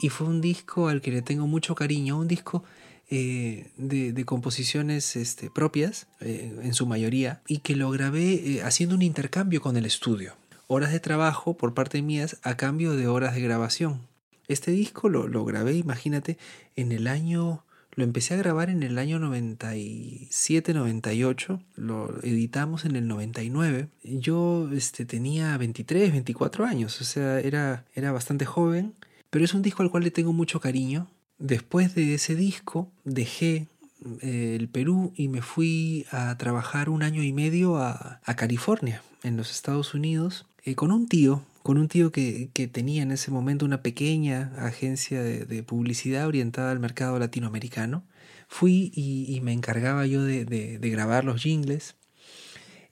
Y 0.00 0.08
fue 0.10 0.28
un 0.28 0.40
disco 0.40 0.88
al 0.88 1.00
que 1.00 1.10
le 1.10 1.22
tengo 1.22 1.46
mucho 1.46 1.74
cariño, 1.74 2.18
un 2.18 2.28
disco 2.28 2.62
eh, 3.10 3.70
de, 3.76 4.24
composiciones 4.24 5.16
este, 5.16 5.50
propias, 5.50 6.06
eh, 6.20 6.56
en 6.62 6.74
su 6.74 6.86
mayoría, 6.86 7.42
y 7.48 7.58
que 7.58 7.74
lo 7.74 7.90
grabé 7.90 8.34
eh, 8.34 8.62
haciendo 8.62 8.94
un 8.94 9.02
intercambio 9.02 9.60
con 9.60 9.76
el 9.76 9.86
estudio. 9.86 10.34
Horas 10.68 10.92
de 10.92 11.00
trabajo 11.00 11.56
por 11.56 11.74
parte 11.74 12.02
mías 12.02 12.38
a 12.42 12.56
cambio 12.56 12.94
de 12.94 13.08
horas 13.08 13.34
de 13.34 13.40
grabación. 13.40 14.06
Este 14.46 14.70
disco 14.70 15.08
lo 15.08 15.44
grabé, 15.44 15.74
imagínate, 15.74 16.38
en 16.76 16.92
el 16.92 17.06
año 17.06 17.64
lo 17.98 18.04
empecé 18.04 18.34
a 18.34 18.36
grabar 18.36 18.70
en 18.70 18.84
el 18.84 18.96
año 18.96 19.18
97-98, 19.18 21.60
lo 21.74 22.16
editamos 22.22 22.84
en 22.84 22.94
el 22.94 23.08
99. 23.08 23.88
Yo 24.04 24.70
este, 24.72 25.04
tenía 25.04 25.58
23, 25.58 26.12
24 26.12 26.64
años, 26.64 27.00
o 27.00 27.04
sea, 27.04 27.40
era, 27.40 27.84
era 27.96 28.12
bastante 28.12 28.44
joven, 28.44 28.94
pero 29.30 29.44
es 29.44 29.52
un 29.52 29.62
disco 29.62 29.82
al 29.82 29.90
cual 29.90 30.04
le 30.04 30.12
tengo 30.12 30.32
mucho 30.32 30.60
cariño. 30.60 31.10
Después 31.38 31.96
de 31.96 32.14
ese 32.14 32.36
disco 32.36 32.88
dejé 33.02 33.66
eh, 34.20 34.56
el 34.56 34.68
Perú 34.68 35.12
y 35.16 35.26
me 35.26 35.42
fui 35.42 36.06
a 36.12 36.38
trabajar 36.38 36.90
un 36.90 37.02
año 37.02 37.24
y 37.24 37.32
medio 37.32 37.78
a, 37.78 38.20
a 38.24 38.36
California, 38.36 39.02
en 39.24 39.36
los 39.36 39.50
Estados 39.50 39.92
Unidos, 39.92 40.46
eh, 40.64 40.76
con 40.76 40.92
un 40.92 41.08
tío 41.08 41.42
con 41.68 41.76
un 41.76 41.88
tío 41.88 42.10
que, 42.10 42.48
tenía 42.72 43.02
en 43.02 43.10
ese 43.10 43.30
momento 43.30 43.66
una 43.66 43.82
pequeña 43.82 44.54
agencia 44.56 45.22
de, 45.22 45.62
publicidad 45.62 46.26
orientada 46.26 46.70
al 46.70 46.78
mercado 46.78 47.18
latinoamericano. 47.18 48.06
Fui 48.48 48.90
y, 48.94 49.38
me 49.42 49.52
encargaba 49.52 50.06
yo 50.06 50.24
de, 50.24 50.78
grabar 50.80 51.24
los 51.24 51.42
jingles, 51.42 51.94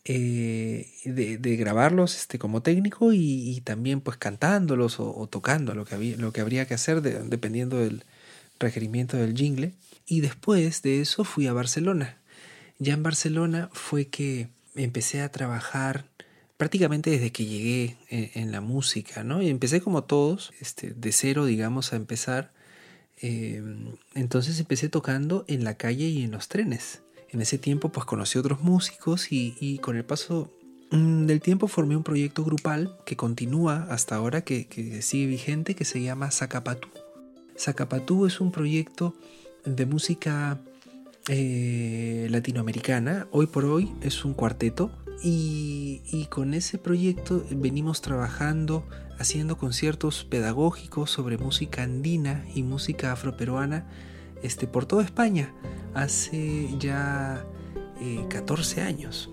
eh, 0.05 0.91
de, 1.07 1.57
grabarlos 1.57 2.17
este, 2.17 2.39
como 2.39 2.61
técnico 2.61 3.15
y, 3.15 3.63
también 3.65 4.03
pues 4.03 4.19
cantándolos 4.19 5.01
o, 5.01 5.27
tocando 5.27 5.75
lo 5.75 5.87
que, 5.87 5.95
había, 5.95 6.19
lo 6.19 6.35
que 6.35 6.43
habría 6.43 6.67
que 6.67 6.75
hacer 6.75 7.01
dependiendo 7.01 7.79
del 7.79 8.05
requerimiento 8.61 9.17
del 9.17 9.35
jingle. 9.35 9.73
Y 10.07 10.21
después 10.21 10.83
de 10.83 11.01
eso 11.01 11.25
fui 11.25 11.47
a 11.47 11.55
Barcelona. 11.55 12.19
Ya 12.79 12.93
en 12.93 13.03
Barcelona 13.03 13.71
fue 13.73 14.09
que 14.09 14.49
empecé 14.75 15.23
a 15.23 15.33
trabajar 15.33 16.05
prácticamente 16.57 17.11
desde 17.11 17.33
que 17.33 17.45
llegué 17.45 17.97
eh, 18.11 18.31
en, 18.35 18.53
la 18.53 18.61
música, 18.61 19.23
¿no? 19.25 19.43
Y 19.43 19.49
empecé 19.49 19.81
como 19.81 20.05
todos, 20.05 20.53
este, 20.61 20.95
de 20.95 21.13
cero, 21.13 21.45
digamos, 21.45 21.93
a 21.93 21.97
empezar. 21.97 22.53
Em, 23.19 23.95
entonces 24.15 24.59
empecé 24.61 24.89
tocando 24.89 25.45
en 25.49 25.65
la 25.65 25.77
calle 25.77 26.07
y 26.07 26.23
en 26.23 26.31
los 26.31 26.49
trenes. 26.49 27.03
En 27.31 27.41
ese 27.41 27.59
tiempo 27.59 27.91
pues 27.91 28.07
conocí 28.07 28.39
otros 28.39 28.61
músicos 28.61 29.29
y, 29.31 29.79
con 29.79 29.97
el 29.97 30.05
paso 30.05 30.53
mm, 30.91 31.27
del 31.27 31.41
tiempo 31.41 31.69
formé 31.69 31.97
un 31.97 32.03
proyecto 32.03 32.45
grupal 32.45 32.97
que 33.05 33.17
continúa 33.17 33.87
hasta 33.91 34.17
ahora, 34.17 34.43
que, 34.43 34.67
que 34.67 35.03
sigue 35.03 35.27
vigente, 35.27 35.75
que 35.75 35.85
se 35.85 36.01
llama 36.03 36.31
Zacapatú. 36.31 36.89
Zacapatú 37.59 38.27
es 38.27 38.41
un 38.41 38.53
proyecto 38.53 39.15
de 39.65 39.87
música 39.87 40.61
eh, 41.29 42.29
latinoamericana. 42.31 43.27
Hoy 43.33 43.47
por 43.47 43.65
hoy 43.65 43.93
es 44.01 44.25
un 44.25 44.35
cuarteto 44.35 44.93
y, 45.23 46.27
con 46.31 46.55
ese 46.55 46.79
proyecto 46.79 47.45
venimos 47.51 48.03
trabajando, 48.03 48.85
haciendo 49.19 49.57
conciertos 49.57 50.25
pedagógicos 50.25 51.11
sobre 51.11 51.39
música 51.39 51.83
andina 51.83 52.45
y 52.55 52.63
música 52.63 53.13
afroperuana 53.13 53.87
este, 54.43 54.67
por 54.67 54.87
toda 54.87 55.05
España 55.05 55.55
hace 55.95 56.69
ya 56.79 57.45
14 58.29 58.81
eh, 58.81 58.85
años. 58.85 59.31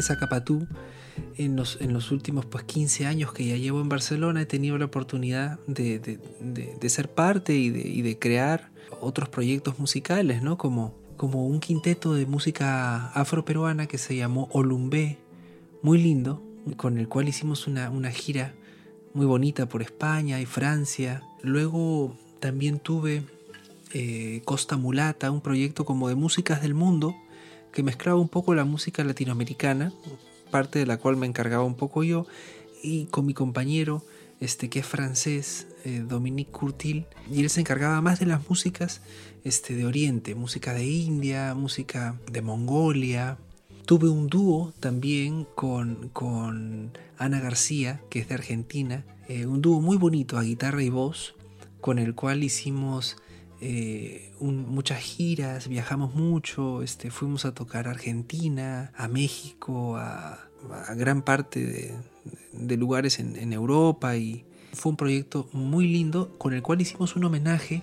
De 0.00 0.06
Zacapatú, 0.06 0.66
en 1.36 1.56
los, 1.56 1.78
en 1.80 1.92
los 1.92 2.10
últimos 2.10 2.46
pues, 2.46 2.64
15 2.64 3.06
años 3.06 3.32
que 3.32 3.46
ya 3.46 3.56
llevo 3.56 3.80
en 3.80 3.88
Barcelona, 3.88 4.42
he 4.42 4.46
tenido 4.46 4.78
la 4.78 4.86
oportunidad 4.86 5.58
de, 5.66 6.18
ser 6.88 7.10
parte 7.10 7.54
y, 7.54 7.70
de, 7.70 8.18
crear 8.18 8.70
otros 9.00 9.28
proyectos 9.28 9.78
musicales, 9.78 10.42
¿no? 10.42 10.58
Como, 10.58 10.98
un 11.22 11.60
quinteto 11.60 12.14
de 12.14 12.24
música 12.24 13.08
afroperuana 13.08 13.86
que 13.86 13.98
se 13.98 14.16
llamó 14.16 14.48
Olumbé, 14.52 15.18
muy 15.82 16.00
lindo, 16.00 16.42
con 16.76 16.96
el 16.96 17.08
cual 17.08 17.28
hicimos 17.28 17.66
una, 17.66 18.10
gira 18.10 18.54
muy 19.12 19.26
bonita 19.26 19.68
por 19.68 19.82
España 19.82 20.40
y 20.40 20.46
Francia. 20.46 21.22
Luego 21.42 22.16
también 22.38 22.78
tuve 22.78 23.22
eh, 23.92 24.40
Costa 24.46 24.78
Mulata, 24.78 25.30
un 25.30 25.42
proyecto 25.42 25.84
como 25.84 26.08
de 26.08 26.14
músicas 26.14 26.62
del 26.62 26.72
mundo 26.72 27.14
que 27.72 27.82
mezclaba 27.82 28.18
un 28.18 28.28
poco 28.28 28.54
la 28.54 28.64
música 28.64 29.04
latinoamericana, 29.04 29.92
parte 30.50 30.78
de 30.78 30.86
la 30.86 30.98
cual 30.98 31.16
me 31.16 31.26
encargaba 31.26 31.64
un 31.64 31.76
poco 31.76 32.02
yo, 32.02 32.26
y 32.82 33.06
con 33.06 33.26
mi 33.26 33.34
compañero, 33.34 34.02
este, 34.40 34.68
que 34.68 34.80
es 34.80 34.86
francés, 34.86 35.66
eh, 35.84 36.02
Dominique 36.06 36.50
Curtil, 36.50 37.06
y 37.30 37.40
él 37.40 37.50
se 37.50 37.60
encargaba 37.60 38.00
más 38.00 38.20
de 38.20 38.26
las 38.26 38.48
músicas 38.48 39.02
este, 39.44 39.74
de 39.74 39.86
Oriente, 39.86 40.34
música 40.34 40.72
de 40.74 40.86
India, 40.86 41.54
música 41.54 42.18
de 42.30 42.42
Mongolia. 42.42 43.38
Tuve 43.84 44.08
un 44.08 44.28
dúo 44.28 44.72
también 44.80 45.46
con, 45.54 46.10
con 46.12 46.92
Ana 47.18 47.40
García, 47.40 48.00
que 48.08 48.20
es 48.20 48.28
de 48.28 48.34
Argentina, 48.34 49.04
eh, 49.28 49.46
un 49.46 49.62
dúo 49.62 49.80
muy 49.80 49.96
bonito 49.96 50.38
a 50.38 50.42
guitarra 50.42 50.82
y 50.82 50.90
voz, 50.90 51.34
con 51.80 51.98
el 51.98 52.14
cual 52.14 52.42
hicimos 52.42 53.16
eh, 53.60 54.32
muchas 54.40 55.00
giras, 55.00 55.68
viajamos 55.68 56.14
mucho, 56.14 56.82
este, 56.82 57.10
fuimos 57.10 57.44
a 57.44 57.52
tocar 57.52 57.88
a 57.88 57.90
Argentina, 57.90 58.92
a 58.96 59.06
México, 59.08 59.96
a, 59.96 60.46
gran 60.94 61.22
parte 61.22 61.94
de, 62.52 62.76
lugares 62.76 63.18
en, 63.18 63.52
Europa 63.52 64.16
y 64.16 64.44
fue 64.74 64.90
un 64.90 64.96
proyecto 64.96 65.48
muy 65.52 65.88
lindo 65.88 66.36
con 66.36 66.52
el 66.52 66.62
cual 66.62 66.82
hicimos 66.82 67.16
un 67.16 67.24
homenaje 67.24 67.82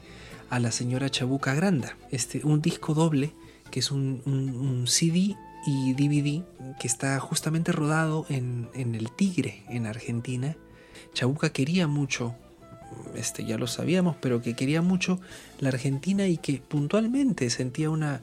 a 0.52 0.60
la 0.60 0.72
señora 0.72 1.10
Chabuca 1.10 1.56
Granda, 1.56 1.98
este, 2.12 2.42
un 2.44 2.62
disco 2.62 2.94
doble 2.94 3.34
que 3.72 3.80
es 3.80 3.92
un, 3.92 4.86
CD 4.88 5.36
y 5.66 5.94
DVD 5.94 6.44
que 6.80 6.88
está 6.88 7.20
justamente 7.20 7.72
rodado 7.72 8.26
en, 8.30 8.70
en 8.74 8.96
el 8.96 9.12
Tigre 9.12 9.64
en 9.70 9.86
Argentina. 9.86 10.56
Chabuca 11.14 11.50
quería 11.52 11.88
mucho 11.88 12.36
este, 13.16 13.46
ya 13.46 13.58
lo 13.58 13.68
sabíamos, 13.68 14.16
pero 14.22 14.42
que 14.42 14.56
quería 14.56 14.82
mucho 14.82 15.20
la 15.60 15.70
Argentina 15.70 16.28
y 16.28 16.38
que 16.38 16.62
puntualmente 16.66 17.50
sentía 17.50 17.90
una, 17.90 18.22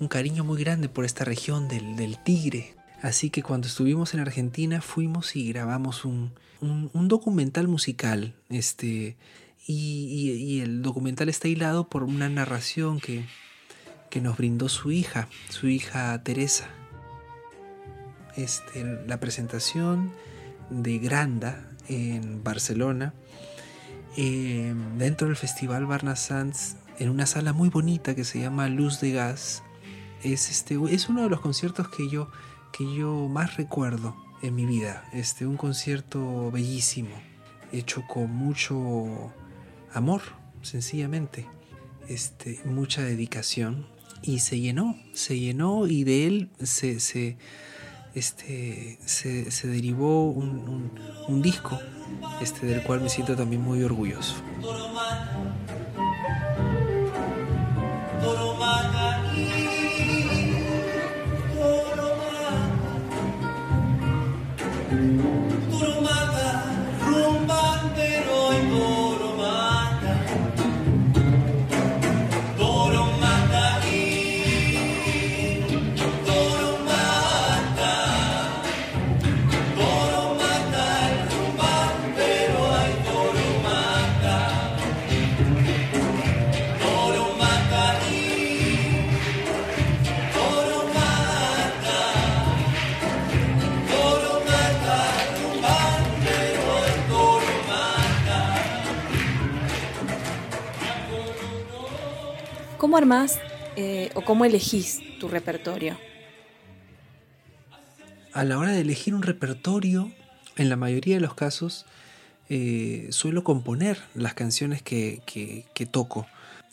un 0.00 0.08
cariño 0.08 0.44
muy 0.44 0.62
grande 0.62 0.88
por 0.88 1.04
esta 1.04 1.24
región 1.24 1.68
del, 1.68 2.18
Tigre. 2.22 2.74
Así 3.02 3.30
que 3.30 3.42
cuando 3.42 3.66
estuvimos 3.66 4.14
en 4.14 4.20
Argentina 4.20 4.80
fuimos 4.80 5.36
y 5.36 5.48
grabamos 5.48 6.04
un, 6.04 6.32
documental 6.92 7.68
musical. 7.68 8.34
Este, 8.48 9.16
y, 9.66 10.60
el 10.60 10.82
documental 10.82 11.28
está 11.28 11.48
hilado 11.48 11.88
por 11.88 12.02
una 12.02 12.28
narración 12.28 13.00
que, 13.00 13.24
que 14.10 14.20
nos 14.20 14.36
brindó 14.36 14.68
su 14.68 14.90
hija, 14.90 15.28
su 15.50 15.68
hija 15.68 16.22
Teresa. 16.22 16.68
Este, 18.36 18.84
la 19.06 19.18
presentación 19.18 20.12
de 20.68 20.98
Granda 20.98 21.70
en 21.88 22.42
Barcelona 22.44 23.14
eh, 24.16 24.74
dentro 24.96 25.26
del 25.26 25.36
Festival 25.36 25.86
Barna 25.86 26.16
Sanz, 26.16 26.76
en 26.98 27.10
una 27.10 27.26
sala 27.26 27.52
muy 27.52 27.68
bonita 27.68 28.14
que 28.14 28.24
se 28.24 28.40
llama 28.40 28.68
Luz 28.68 29.00
de 29.00 29.12
Gas. 29.12 29.62
Es, 30.22 30.50
este, 30.50 30.78
es 30.90 31.08
uno 31.08 31.22
de 31.22 31.28
los 31.28 31.40
conciertos 31.40 31.88
que 31.88 32.08
yo, 32.08 32.30
que 32.72 32.94
yo 32.94 33.28
más 33.28 33.56
recuerdo 33.56 34.16
en 34.42 34.54
mi 34.54 34.64
vida. 34.64 35.04
Este, 35.12 35.46
un 35.46 35.56
concierto 35.56 36.50
bellísimo, 36.50 37.10
hecho 37.72 38.02
con 38.06 38.30
mucho 38.34 39.32
amor, 39.92 40.22
sencillamente. 40.62 41.46
Este, 42.08 42.60
mucha 42.64 43.02
dedicación. 43.02 43.86
Y 44.22 44.38
se 44.38 44.58
llenó, 44.58 44.96
se 45.12 45.38
llenó 45.38 45.86
y 45.86 46.04
de 46.04 46.26
él 46.26 46.50
se 46.62 47.36
este, 48.16 48.98
se, 49.04 49.68
derivó 49.68 50.30
un, 50.30 50.90
un, 51.28 51.42
disco 51.42 51.78
este, 52.40 52.66
del 52.66 52.82
cual 52.82 53.02
me 53.02 53.10
siento 53.10 53.36
también 53.36 53.60
muy 53.62 53.82
orgulloso. 53.82 54.36
¿Cómo 102.96 103.14
eh, 103.76 104.10
o 104.14 104.22
cómo 104.22 104.46
elegís 104.46 105.02
tu 105.20 105.28
repertorio? 105.28 105.98
A 108.32 108.42
la 108.42 108.56
hora 108.56 108.70
de 108.70 108.80
elegir 108.80 109.14
un 109.14 109.22
repertorio, 109.22 110.10
en 110.56 110.70
la 110.70 110.76
mayoría 110.76 111.16
de 111.16 111.20
los 111.20 111.34
casos, 111.34 111.84
eh, 112.48 113.08
suelo 113.10 113.44
componer 113.44 113.98
las 114.14 114.32
canciones 114.32 114.80
que, 114.80 115.20
toco. 115.90 116.26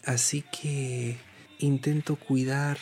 Así 0.06 0.46
que 0.50 1.18
intento 1.60 2.16
cuidar 2.16 2.78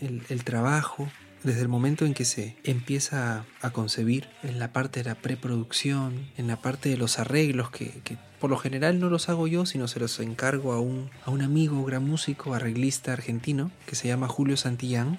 el, 0.00 0.42
trabajo 0.42 1.08
desde 1.42 1.62
el 1.62 1.68
momento 1.68 2.04
en 2.04 2.14
que 2.14 2.24
se 2.24 2.56
empieza 2.64 3.44
a, 3.62 3.70
concebir, 3.70 4.28
en 4.42 4.58
la 4.58 4.72
parte 4.72 5.00
de 5.02 5.08
la 5.08 5.14
preproducción, 5.14 6.28
en 6.36 6.46
la 6.46 6.60
parte 6.60 6.88
de 6.90 6.96
los 6.96 7.18
arreglos 7.18 7.70
que, 7.70 8.00
que 8.04 8.18
por 8.40 8.50
lo 8.50 8.56
general 8.56 9.00
no 9.00 9.10
los 9.10 9.28
hago 9.28 9.46
yo, 9.46 9.66
sino 9.66 9.88
se 9.88 10.00
los 10.00 10.18
encargo 10.20 10.72
a 10.72 10.80
un, 10.80 11.10
a 11.24 11.30
un 11.30 11.42
amigo, 11.42 11.84
gran 11.84 12.04
músico, 12.04 12.54
arreglista 12.54 13.12
argentino, 13.12 13.70
que 13.86 13.94
se 13.94 14.08
llama 14.08 14.28
Julio 14.28 14.56
Santillán. 14.56 15.18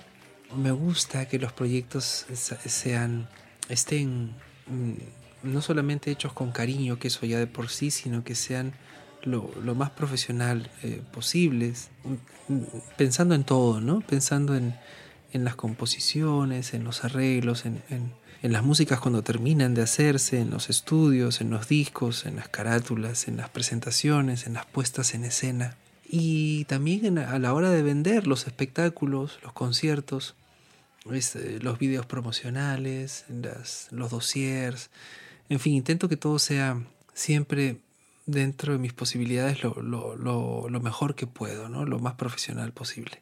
Me 0.56 0.72
gusta 0.72 1.28
que 1.28 1.40
los 1.40 1.54
proyectos 1.54 2.26
sean, 2.66 3.28
estén 3.70 4.34
mm, 4.68 4.94
no 5.44 5.62
solamente 5.62 6.12
hechos 6.12 6.34
con 6.34 6.52
cariño, 6.52 7.00
que 7.00 7.08
eso 7.08 7.26
ya 7.26 7.40
de 7.40 7.48
por 7.48 7.70
sí, 7.70 7.92
sino 7.92 8.24
que 8.24 8.36
sean 8.36 8.74
lo, 9.24 9.76
más 9.76 9.92
profesional 9.92 10.70
eh, 10.84 11.02
posibles, 11.14 11.90
mm, 12.48 12.64
pensando 12.98 13.36
en 13.36 13.44
todo, 13.44 13.82
¿no? 13.82 14.02
Pensando 14.02 14.56
en, 14.56 14.76
en 15.34 15.44
las 15.44 15.56
composiciones, 15.56 16.74
en 16.74 16.84
los 16.84 17.04
arreglos, 17.04 17.66
en, 17.66 17.82
en 18.42 18.54
las 18.54 18.64
músicas 18.64 19.00
cuando 19.00 19.24
terminan 19.24 19.76
de 19.76 19.84
hacerse, 19.84 20.40
en 20.40 20.50
los 20.50 20.70
estudios, 20.70 21.42
en 21.42 21.52
los 21.52 21.68
discos, 21.68 22.26
en 22.26 22.38
las 22.38 22.50
carátulas, 22.50 23.28
en 23.28 23.38
las 23.38 23.50
presentaciones, 23.50 24.48
en 24.48 24.54
las 24.54 24.66
puestas 24.66 25.14
en 25.14 25.26
escena. 25.26 25.78
Y 26.10 26.66
también 26.66 27.20
a 27.20 27.38
la 27.38 27.54
hora 27.54 27.70
de 27.70 27.84
vender 27.84 28.26
los 28.26 28.48
espectáculos, 28.48 29.40
los 29.44 29.54
conciertos, 29.54 30.36
eh, 31.10 31.60
los 31.62 31.78
videos 31.78 32.06
promocionales, 32.08 33.26
los 33.92 34.10
dossiers, 34.10 34.90
en 35.50 35.60
fin, 35.60 35.76
intento 35.76 36.10
que 36.10 36.18
todo 36.18 36.40
sea 36.40 36.82
siempre 37.14 37.82
dentro 38.26 38.74
de 38.74 38.80
mis 38.80 38.94
posibilidades 38.94 39.64
lo, 39.64 39.82
lo 39.82 40.80
mejor 40.82 41.14
que 41.16 41.28
puedo, 41.28 41.70
¿no? 41.70 41.86
lo 41.86 42.00
más 42.00 42.16
profesional 42.16 42.72
posible. 42.72 43.22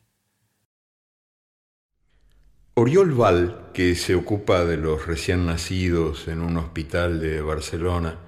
Oriol 2.81 3.11
Val, 3.11 3.71
que 3.73 3.93
se 3.93 4.15
ocupa 4.15 4.63
de 4.63 4.77
los 4.77 5.05
recién 5.05 5.45
nacidos 5.45 6.29
en 6.29 6.39
un 6.39 6.55
hospital 6.55 7.19
de 7.19 7.41
Barcelona, 7.41 8.19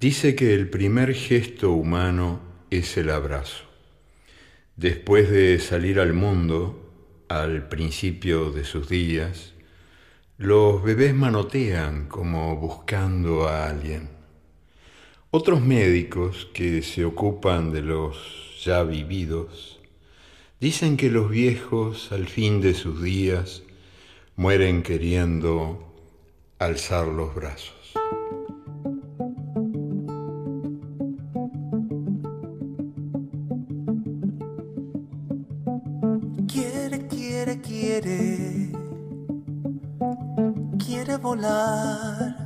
dice 0.00 0.34
que 0.34 0.52
el 0.52 0.68
primer 0.68 1.14
gesto 1.14 1.70
humano 1.70 2.40
es 2.70 2.96
el 2.96 3.08
abrazo. 3.08 3.62
Después 4.74 5.30
de 5.30 5.60
salir 5.60 6.00
al 6.00 6.12
mundo, 6.12 6.90
al 7.28 7.68
principio 7.68 8.50
de 8.50 8.64
sus 8.64 8.88
días, 8.88 9.54
los 10.38 10.82
bebés 10.82 11.14
manotean 11.14 12.08
como 12.08 12.56
buscando 12.56 13.46
a 13.46 13.68
alguien. 13.68 14.08
Otros 15.30 15.60
médicos 15.60 16.48
que 16.52 16.82
se 16.82 17.04
ocupan 17.04 17.70
de 17.70 17.82
los 17.82 18.60
ya 18.64 18.82
vividos 18.82 19.78
dicen 20.58 20.96
que 20.96 21.12
los 21.12 21.30
viejos 21.30 22.10
al 22.10 22.26
fin 22.26 22.60
de 22.60 22.74
sus 22.74 23.00
días 23.00 23.62
mueren 24.38 24.84
queriendo 24.84 25.78
alzar 26.60 27.08
los 27.08 27.34
brazos. 27.34 27.74
Quiere, 36.46 37.08
quiere, 37.08 37.60
quiere, 37.60 38.72
quiere 40.78 41.16
volar. 41.16 42.36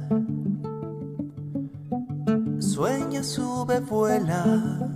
sueña, 2.59 3.22
sube, 3.22 3.81
vuela. 3.81 4.88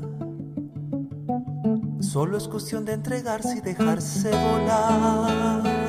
Solo 2.01 2.39
es 2.39 2.49
cuestión 2.49 2.87
de 2.87 2.95
entregarse 2.95 3.59
y 3.59 3.61
dejarse 3.61 4.31
volar. 4.31 5.86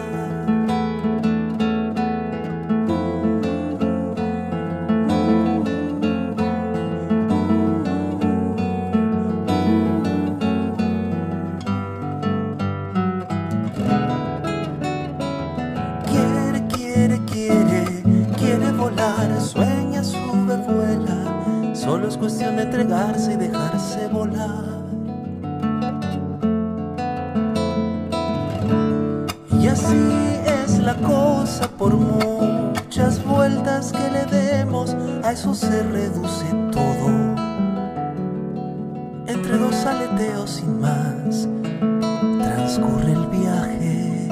Transcurre 42.77 43.11
el 43.11 43.27
viaje. 43.27 44.27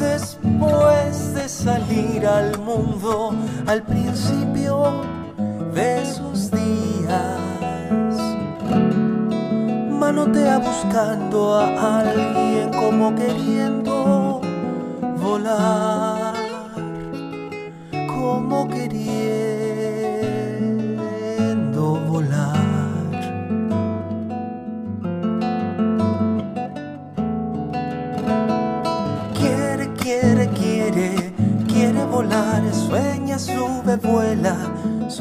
Después 0.00 1.34
de 1.34 1.48
salir 1.48 2.26
al 2.26 2.58
mundo, 2.58 3.34
al 3.66 3.82
principio 3.82 5.02
de 5.74 6.06
sus 6.06 6.50
días. 6.50 7.40
Manotea 9.90 10.58
buscando 10.58 11.54
a 11.54 12.00
alguien 12.00 12.70
como 12.72 13.14
queriendo 13.14 14.40
volar, 15.20 16.25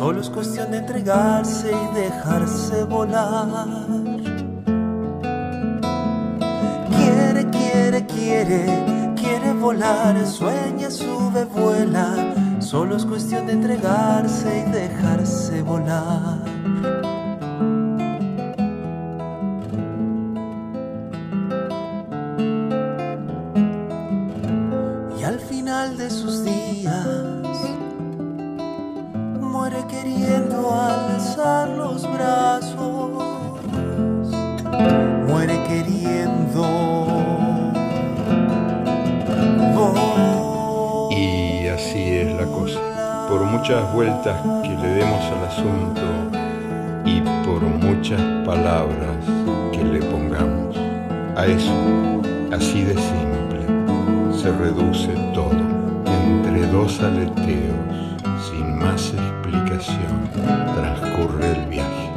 solo 0.06 0.22
es 0.22 0.30
cuestión 0.30 0.70
de 0.70 0.78
entregarse 0.78 1.72
y 1.72 1.96
dejarse 1.96 2.84
volar. 2.84 3.66
Quiere, 6.96 7.50
quiere, 7.50 8.06
quiere, 8.06 9.14
quiere 9.16 9.54
volar, 9.54 10.24
sueña, 10.28 10.92
sube, 10.92 11.46
vuela, 11.46 12.36
solo 12.60 12.98
es 12.98 13.04
cuestión 13.04 13.48
de 13.48 13.54
entregarse 13.54 14.66
y 14.68 14.72
dejarse 14.72 15.64
volar. 15.64 16.55
Que 44.34 44.70
le 44.70 44.88
demos 44.96 45.24
al 45.26 45.46
asunto 45.46 46.02
y 47.06 47.22
por 47.46 47.62
muchas 47.62 48.20
palabras 48.46 49.24
que 49.72 49.84
le 49.84 50.00
pongamos, 50.00 50.76
a 51.36 51.46
eso, 51.46 52.22
así 52.52 52.82
de 52.84 52.96
simple, 52.96 53.62
se 54.36 54.52
reduce 54.52 55.14
todo 55.34 55.52
entre 55.52 56.66
dos 56.68 57.00
aleteos 57.02 57.76
sin 58.50 58.80
más 58.80 59.14
transcurre 60.76 61.52
el 61.52 61.66
viaje. 61.68 62.12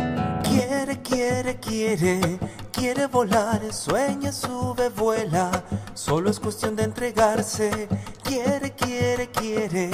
Quiere, 0.44 1.02
quiere, 1.02 1.56
quiere, 1.56 2.38
quiere 2.72 3.06
volar, 3.06 3.60
sueña, 3.72 4.32
sube, 4.32 4.88
vuela, 4.90 5.50
solo 5.94 6.30
es 6.30 6.40
cuestión 6.40 6.76
de 6.76 6.84
entregarse. 6.84 7.88
Quiere, 8.22 8.72
quiere, 8.72 9.28
quiere, 9.28 9.90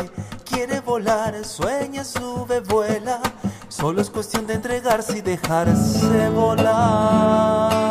quiere 0.55 0.81
volar, 0.81 1.45
sueña, 1.45 2.05
sube, 2.05 2.61
vuela, 2.61 3.21
solo 3.69 4.01
es 4.01 4.09
cuestión 4.09 4.47
de 4.47 4.55
entregarse 4.55 5.19
y 5.19 5.21
dejarse 5.21 6.29
volar. 6.31 7.85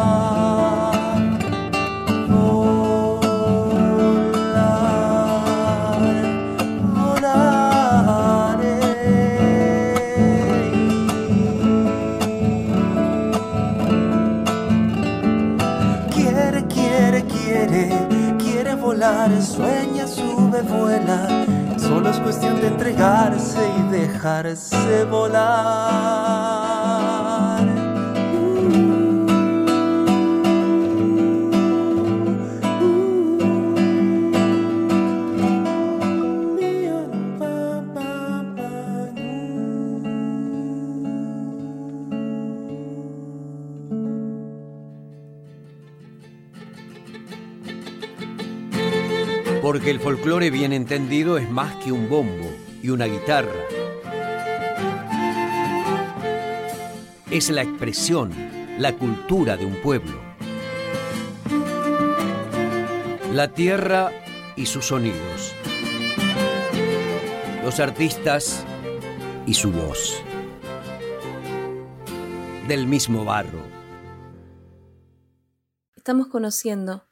sueña, 19.41 20.07
sube, 20.07 20.61
vuela. 20.61 21.52
Solo 21.87 22.09
es 22.09 22.19
cuestión 22.21 22.61
de 22.61 22.67
entregarse 22.67 23.59
y 23.77 23.91
dejarse 23.91 25.03
volar. 25.03 26.62
Porque 49.83 49.91
el 49.91 49.99
folclore 49.99 50.49
bien 50.49 50.71
entendido 50.71 51.37
es 51.37 51.49
más 51.49 51.75
que 51.83 51.91
un 51.91 52.07
bombo 52.07 52.49
y 52.81 52.89
una 52.89 53.03
guitarra. 53.03 53.51
Es 57.29 57.49
la 57.49 57.63
expresión, 57.63 58.31
la 58.77 58.95
cultura 58.95 59.57
de 59.57 59.65
un 59.65 59.75
pueblo. 59.81 60.17
La 63.33 63.49
tierra 63.49 64.09
y 64.55 64.67
sus 64.67 64.85
sonidos. 64.85 65.53
Los 67.61 67.81
artistas 67.81 68.63
y 69.45 69.53
su 69.53 69.69
voz. 69.69 70.23
Del 72.69 72.87
mismo 72.87 73.25
barro. 73.25 73.59
Estamos 75.97 76.27
conociendo 76.27 77.03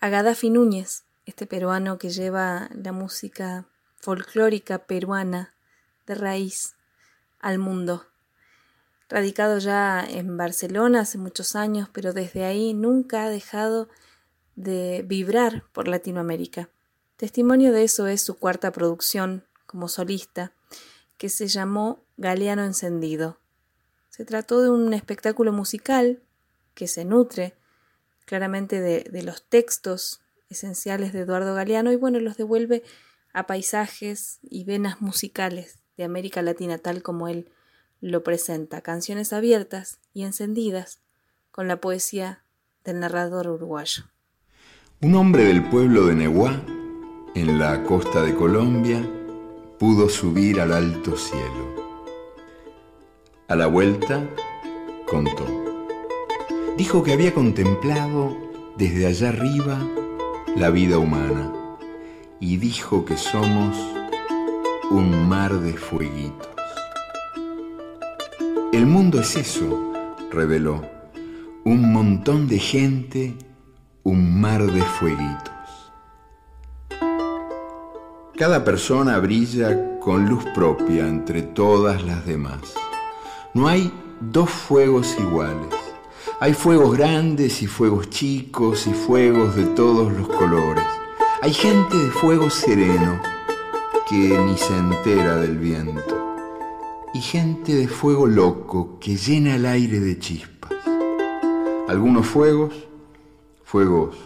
a 0.00 0.08
Gaddafi 0.08 0.50
Núñez, 0.50 1.09
este 1.26 1.46
peruano 1.46 1.98
que 1.98 2.10
lleva 2.10 2.68
la 2.74 2.92
música 2.92 3.66
folclórica 3.96 4.86
peruana 4.86 5.54
de 6.06 6.14
raíz 6.14 6.74
al 7.38 7.58
mundo. 7.58 8.06
Radicado 9.08 9.58
ya 9.58 10.04
en 10.08 10.36
Barcelona 10.36 11.00
hace 11.00 11.18
muchos 11.18 11.56
años, 11.56 11.88
pero 11.92 12.12
desde 12.12 12.44
ahí 12.44 12.74
nunca 12.74 13.24
ha 13.24 13.28
dejado 13.28 13.88
de 14.56 15.04
vibrar 15.06 15.64
por 15.72 15.88
Latinoamérica. 15.88 16.70
Testimonio 17.16 17.72
de 17.72 17.84
eso 17.84 18.06
es 18.06 18.22
su 18.22 18.38
cuarta 18.38 18.70
producción 18.70 19.44
como 19.66 19.88
solista, 19.88 20.52
que 21.18 21.28
se 21.28 21.48
llamó 21.48 22.02
Galeano 22.16 22.64
Encendido. 22.64 23.38
Se 24.08 24.24
trató 24.24 24.62
de 24.62 24.70
un 24.70 24.94
espectáculo 24.94 25.52
musical 25.52 26.22
que 26.74 26.86
se 26.86 27.04
nutre 27.04 27.54
claramente 28.26 28.80
de, 28.80 29.04
de 29.10 29.22
los 29.22 29.42
textos 29.42 30.20
esenciales 30.50 31.12
de 31.12 31.20
Eduardo 31.20 31.54
Galeano 31.54 31.92
y 31.92 31.96
bueno, 31.96 32.20
los 32.20 32.36
devuelve 32.36 32.82
a 33.32 33.46
paisajes 33.46 34.40
y 34.42 34.64
venas 34.64 35.00
musicales 35.00 35.78
de 35.96 36.04
América 36.04 36.42
Latina 36.42 36.78
tal 36.78 37.02
como 37.02 37.28
él 37.28 37.50
lo 38.00 38.22
presenta, 38.22 38.80
canciones 38.80 39.32
abiertas 39.32 39.98
y 40.12 40.24
encendidas 40.24 41.00
con 41.50 41.68
la 41.68 41.80
poesía 41.80 42.44
del 42.84 43.00
narrador 43.00 43.48
uruguayo. 43.48 44.04
Un 45.00 45.14
hombre 45.14 45.44
del 45.44 45.68
pueblo 45.68 46.06
de 46.06 46.14
Nehuá, 46.14 46.62
en 47.34 47.58
la 47.58 47.84
costa 47.84 48.22
de 48.22 48.34
Colombia, 48.34 49.00
pudo 49.78 50.08
subir 50.08 50.60
al 50.60 50.72
alto 50.72 51.16
cielo. 51.16 51.74
A 53.48 53.56
la 53.56 53.66
vuelta, 53.66 54.28
contó. 55.06 55.46
Dijo 56.76 57.02
que 57.02 57.12
había 57.12 57.34
contemplado 57.34 58.36
desde 58.76 59.06
allá 59.06 59.30
arriba 59.30 59.78
la 60.56 60.70
vida 60.70 60.98
humana 60.98 61.52
y 62.40 62.56
dijo 62.56 63.04
que 63.04 63.16
somos 63.16 63.76
un 64.90 65.28
mar 65.28 65.52
de 65.60 65.74
fueguitos. 65.74 66.48
El 68.72 68.86
mundo 68.86 69.20
es 69.20 69.36
eso, 69.36 69.92
reveló, 70.30 70.82
un 71.64 71.92
montón 71.92 72.48
de 72.48 72.58
gente, 72.58 73.36
un 74.02 74.40
mar 74.40 74.62
de 74.64 74.82
fueguitos. 74.82 75.50
Cada 78.36 78.64
persona 78.64 79.18
brilla 79.18 79.98
con 80.00 80.28
luz 80.28 80.44
propia 80.54 81.06
entre 81.06 81.42
todas 81.42 82.02
las 82.02 82.24
demás. 82.24 82.60
No 83.52 83.68
hay 83.68 83.92
dos 84.20 84.48
fuegos 84.48 85.16
iguales. 85.18 85.79
Hay 86.42 86.54
fuegos 86.54 86.96
grandes 86.96 87.60
y 87.60 87.66
fuegos 87.66 88.08
chicos 88.08 88.86
y 88.86 88.94
fuegos 88.94 89.56
de 89.56 89.66
todos 89.66 90.10
los 90.10 90.26
colores. 90.26 90.86
Hay 91.42 91.52
gente 91.52 91.98
de 91.98 92.08
fuego 92.08 92.48
sereno 92.48 93.20
que 94.08 94.16
ni 94.16 94.56
se 94.56 94.74
entera 94.74 95.36
del 95.36 95.58
viento. 95.58 96.34
Y 97.12 97.20
gente 97.20 97.74
de 97.74 97.88
fuego 97.88 98.26
loco 98.26 98.98
que 98.98 99.16
llena 99.16 99.56
el 99.56 99.66
aire 99.66 100.00
de 100.00 100.18
chispas. 100.18 100.72
Algunos 101.88 102.26
fuegos, 102.26 102.72
fuegos 103.62 104.16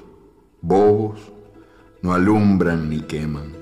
bobos, 0.62 1.18
no 2.00 2.14
alumbran 2.14 2.90
ni 2.90 3.00
queman. 3.00 3.56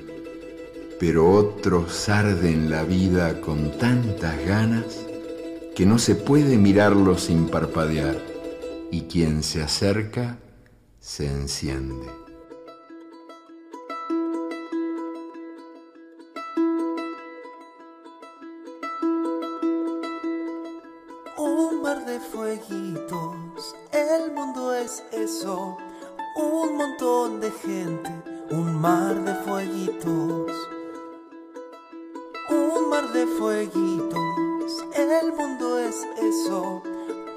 Pero 1.01 1.31
otros 1.31 2.07
arden 2.11 2.69
la 2.69 2.85
vida 2.85 3.41
con 3.41 3.71
tantas 3.79 4.45
ganas 4.45 5.07
que 5.75 5.87
no 5.87 5.99
se 5.99 6.17
puede 6.17 6.59
mirarlo 6.59 7.17
sin 7.17 7.49
parpadear 7.49 8.32
y 8.93 9.01
quien 9.09 9.43
se 9.43 9.63
acerca 9.63 10.39
se 11.01 11.27
enciende. 11.27 12.07
Un 21.39 21.83
mar 21.83 22.05
de 22.05 22.21
fueguitos, 22.21 23.75
el 23.93 24.31
mundo 24.33 24.75
es 24.75 25.03
eso, 25.11 25.79
un 26.37 26.77
montón 26.77 27.41
de 27.41 27.51
gente, 27.51 28.11
un 28.51 28.79
mar 28.79 29.25
de 29.25 29.35
fueguitos. 29.37 30.53
Un 32.51 32.91
mar 32.91 33.11
de 33.15 33.27
fueguitos, 33.27 34.85
el 34.95 35.33
mundo 35.33 35.79
es 35.79 35.97
eso, 36.19 36.83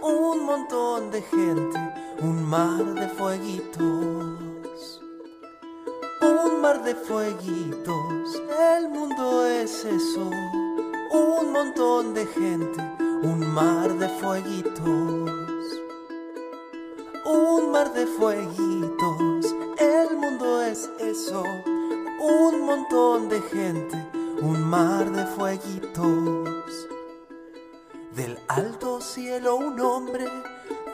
un 0.05 0.45
montón 0.45 1.09
de 1.09 1.21
gente, 1.23 1.79
un 2.21 2.47
mar 2.47 2.93
de 2.93 3.09
fueguitos. 3.09 5.01
Un 6.21 6.61
mar 6.61 6.83
de 6.83 6.93
fueguitos, 6.93 8.41
el 8.77 8.89
mundo 8.89 9.47
es 9.47 9.83
eso, 9.83 10.29
un 11.11 11.51
montón 11.51 12.13
de 12.13 12.25
gente, 12.27 12.81
un 13.23 13.51
mar 13.51 13.91
de 13.97 14.07
fueguitos. 14.19 15.31
Un 17.25 17.71
mar 17.71 17.91
de 17.93 18.05
fueguitos, 18.05 19.55
el 19.79 20.17
mundo 20.17 20.61
es 20.61 20.87
eso, 20.99 21.43
un 22.19 22.61
montón 22.61 23.27
de 23.27 23.41
gente, 23.41 23.97
un 24.41 24.61
mar 24.69 25.11
de 25.11 25.25
fueguitos. 25.25 26.54
Alto 28.55 29.01
cielo 29.01 29.57
un 29.57 29.77
hombre 29.81 30.25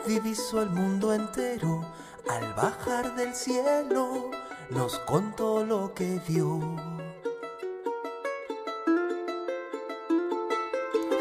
divisó 0.04 0.62
el 0.62 0.70
mundo 0.70 1.14
entero. 1.14 1.82
Al 2.28 2.54
bajar 2.54 3.14
del 3.14 3.36
cielo 3.36 4.32
nos 4.70 4.98
contó 5.06 5.64
lo 5.64 5.94
que 5.94 6.20
vio. 6.26 6.58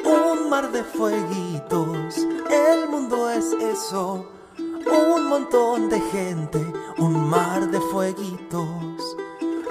Un 0.03 0.49
mar 0.49 0.71
de 0.71 0.83
fueguitos, 0.83 2.17
el 2.49 2.89
mundo 2.89 3.29
es 3.29 3.53
eso. 3.61 4.25
Un 4.57 5.27
montón 5.27 5.89
de 5.89 5.99
gente, 5.99 6.57
un 6.97 7.29
mar 7.29 7.69
de 7.69 7.79
fueguitos. 7.79 9.15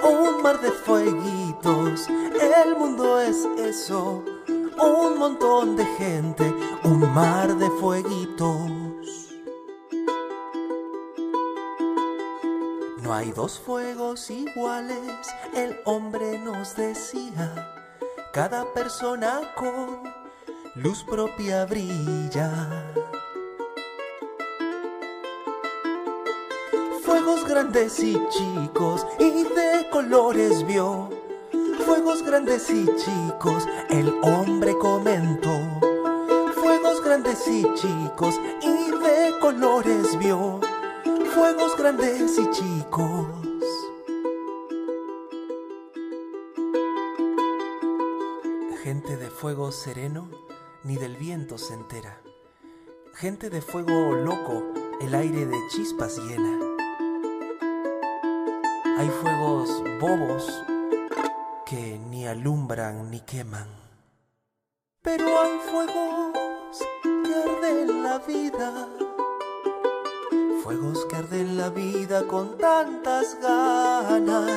Un 0.09 0.41
mar 0.41 0.61
de 0.61 0.71
fueguitos, 0.71 2.09
el 2.09 2.77
mundo 2.77 3.19
es 3.21 3.45
eso. 3.59 4.23
Un 4.83 5.19
montón 5.19 5.77
de 5.77 5.85
gente, 5.85 6.55
un 6.85 7.01
mar 7.13 7.55
de 7.57 7.69
fueguitos. 7.69 8.71
No 13.03 13.13
hay 13.13 13.31
dos 13.33 13.61
fuegos 13.61 14.31
iguales, 14.31 15.29
el 15.55 15.79
hombre 15.85 16.39
nos 16.39 16.77
decía. 16.77 17.75
Cada 18.33 18.73
persona 18.73 19.43
con 19.55 20.03
luz 20.77 21.05
propia 21.05 21.67
brilla. 21.67 22.51
Fuegos 27.05 27.47
grandes 27.47 27.99
y 28.01 28.19
chicos 28.31 29.07
y 29.19 29.43
de 29.43 29.91
colores 29.91 30.67
vio. 30.67 31.20
Fuegos 31.85 32.23
grandes 32.23 32.71
y 32.71 32.87
chicos, 32.97 33.67
el 33.89 34.13
hombre 34.23 34.77
comentó. 34.79 35.51
Fuegos 36.55 37.03
grandes 37.03 37.47
y 37.49 37.63
chicos 37.75 38.41
y 38.63 38.91
de 38.91 39.39
colores 39.41 40.19
vio. 40.19 40.61
Fuegos 41.35 41.77
grandes 41.77 42.39
y 42.39 42.51
chicos. 42.51 43.27
Gente 48.83 49.17
de 49.17 49.31
fuego 49.31 49.73
sereno, 49.73 50.29
ni 50.85 50.97
del 50.97 51.17
viento 51.17 51.59
se 51.59 51.75
entera. 51.75 52.21
Gente 53.15 53.51
de 53.51 53.63
fuego 53.63 54.15
loco, 54.15 54.73
el 55.01 55.15
aire 55.15 55.47
de 55.47 55.59
chispas 55.71 56.19
llena. 56.19 56.59
Hay 58.99 59.09
fuegos 59.09 59.83
bobos 60.01 60.63
que 61.71 62.01
ni 62.11 62.27
alumbran 62.27 63.13
ni 63.13 63.21
queman. 63.21 63.69
Pero 65.03 65.41
hay 65.41 65.57
fuegos 65.71 66.79
que 67.05 67.33
arden 67.33 68.03
la 68.03 68.19
vida. 68.19 68.89
Fuegos 70.65 71.05
que 71.05 71.15
arden 71.15 71.57
la 71.57 71.69
vida 71.69 72.27
con 72.27 72.59
tantas 72.59 73.39
ganas 73.41 74.51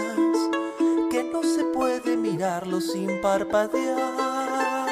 que 1.11 1.23
no 1.31 1.43
se 1.43 1.63
puede 1.65 2.17
mirarlo 2.17 2.81
sin 2.81 3.21
parpadear. 3.21 4.87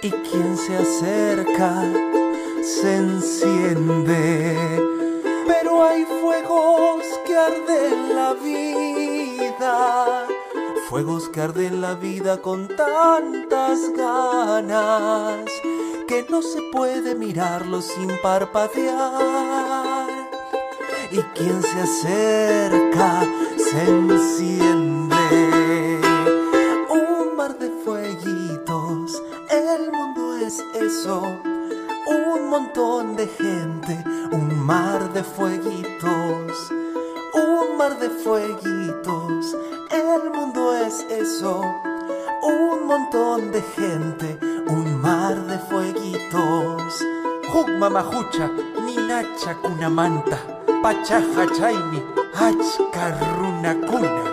Y 0.00 0.10
quien 0.10 0.56
se 0.56 0.78
acerca 0.78 1.82
se 2.62 2.96
enciende. 2.96 4.56
Pero 5.46 5.84
hay 5.84 6.06
fuegos 6.06 7.04
que 7.26 7.36
arden 7.36 8.16
la 8.16 8.32
vida. 8.32 10.33
Fuegos 10.94 11.28
que 11.28 11.40
arden 11.40 11.80
la 11.80 11.94
vida 11.96 12.40
con 12.40 12.68
tantas 12.68 13.80
ganas 13.96 15.50
que 16.06 16.24
no 16.30 16.40
se 16.40 16.62
puede 16.70 17.16
mirarlo 17.16 17.82
sin 17.82 18.12
parpadear. 18.22 20.06
Y 21.10 21.18
quien 21.34 21.60
se 21.64 21.80
acerca 21.80 23.26
se 23.56 23.88
enciende. 23.88 25.16
Un 26.88 27.36
mar 27.36 27.58
de 27.58 27.70
fueguitos, 27.84 29.20
el 29.50 29.90
mundo 29.90 30.36
es 30.36 30.62
eso. 30.80 31.20
Un 32.06 32.48
montón 32.48 33.16
de 33.16 33.26
gente, 33.26 34.04
un 34.30 34.64
mar 34.64 35.12
de 35.12 35.24
fueguitos. 35.24 36.70
Un 37.34 37.76
mar 37.76 37.98
de 37.98 38.10
fueguitos, 38.10 38.73
Mapucha, 48.24 48.48
Ninacha 48.84 49.54
Cunamanta, 49.60 50.38
Pachaja 50.82 51.46
Chaini, 51.56 52.02
Hachka 52.32 53.18
Runacuna, 53.38 54.24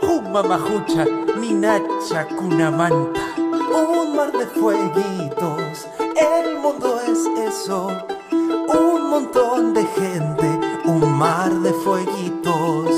Juma 0.00 0.42
Majucha, 0.42 1.04
Ninacha 1.38 2.26
Cunamanta. 2.36 3.20
Un 3.36 4.16
mar 4.16 4.32
de 4.32 4.46
fueguitos, 4.46 5.86
el 6.16 6.58
mundo 6.58 7.00
es 7.00 7.26
eso, 7.54 7.88
un 8.32 9.10
montón 9.10 9.74
de 9.74 9.84
gente, 9.84 10.60
un 10.84 11.18
mar 11.18 11.50
de 11.50 11.72
fueguitos, 11.72 12.90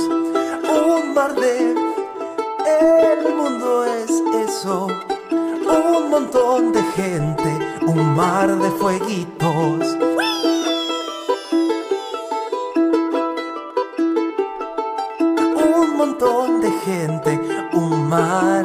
un 0.64 1.14
mar 1.14 1.34
de... 1.34 1.74
El 2.66 3.34
mundo 3.34 3.84
es 3.84 4.10
eso, 4.48 4.86
un 5.30 6.10
montón 6.10 6.72
de 6.72 6.82
gente 6.82 7.69
un 7.90 8.14
mar 8.14 8.48
de 8.56 8.70
fueguitos. 8.70 9.96
Un 15.66 15.96
montón 15.96 16.60
de 16.60 16.70
gente, 16.86 17.30
un 17.72 18.08
mar. 18.08 18.64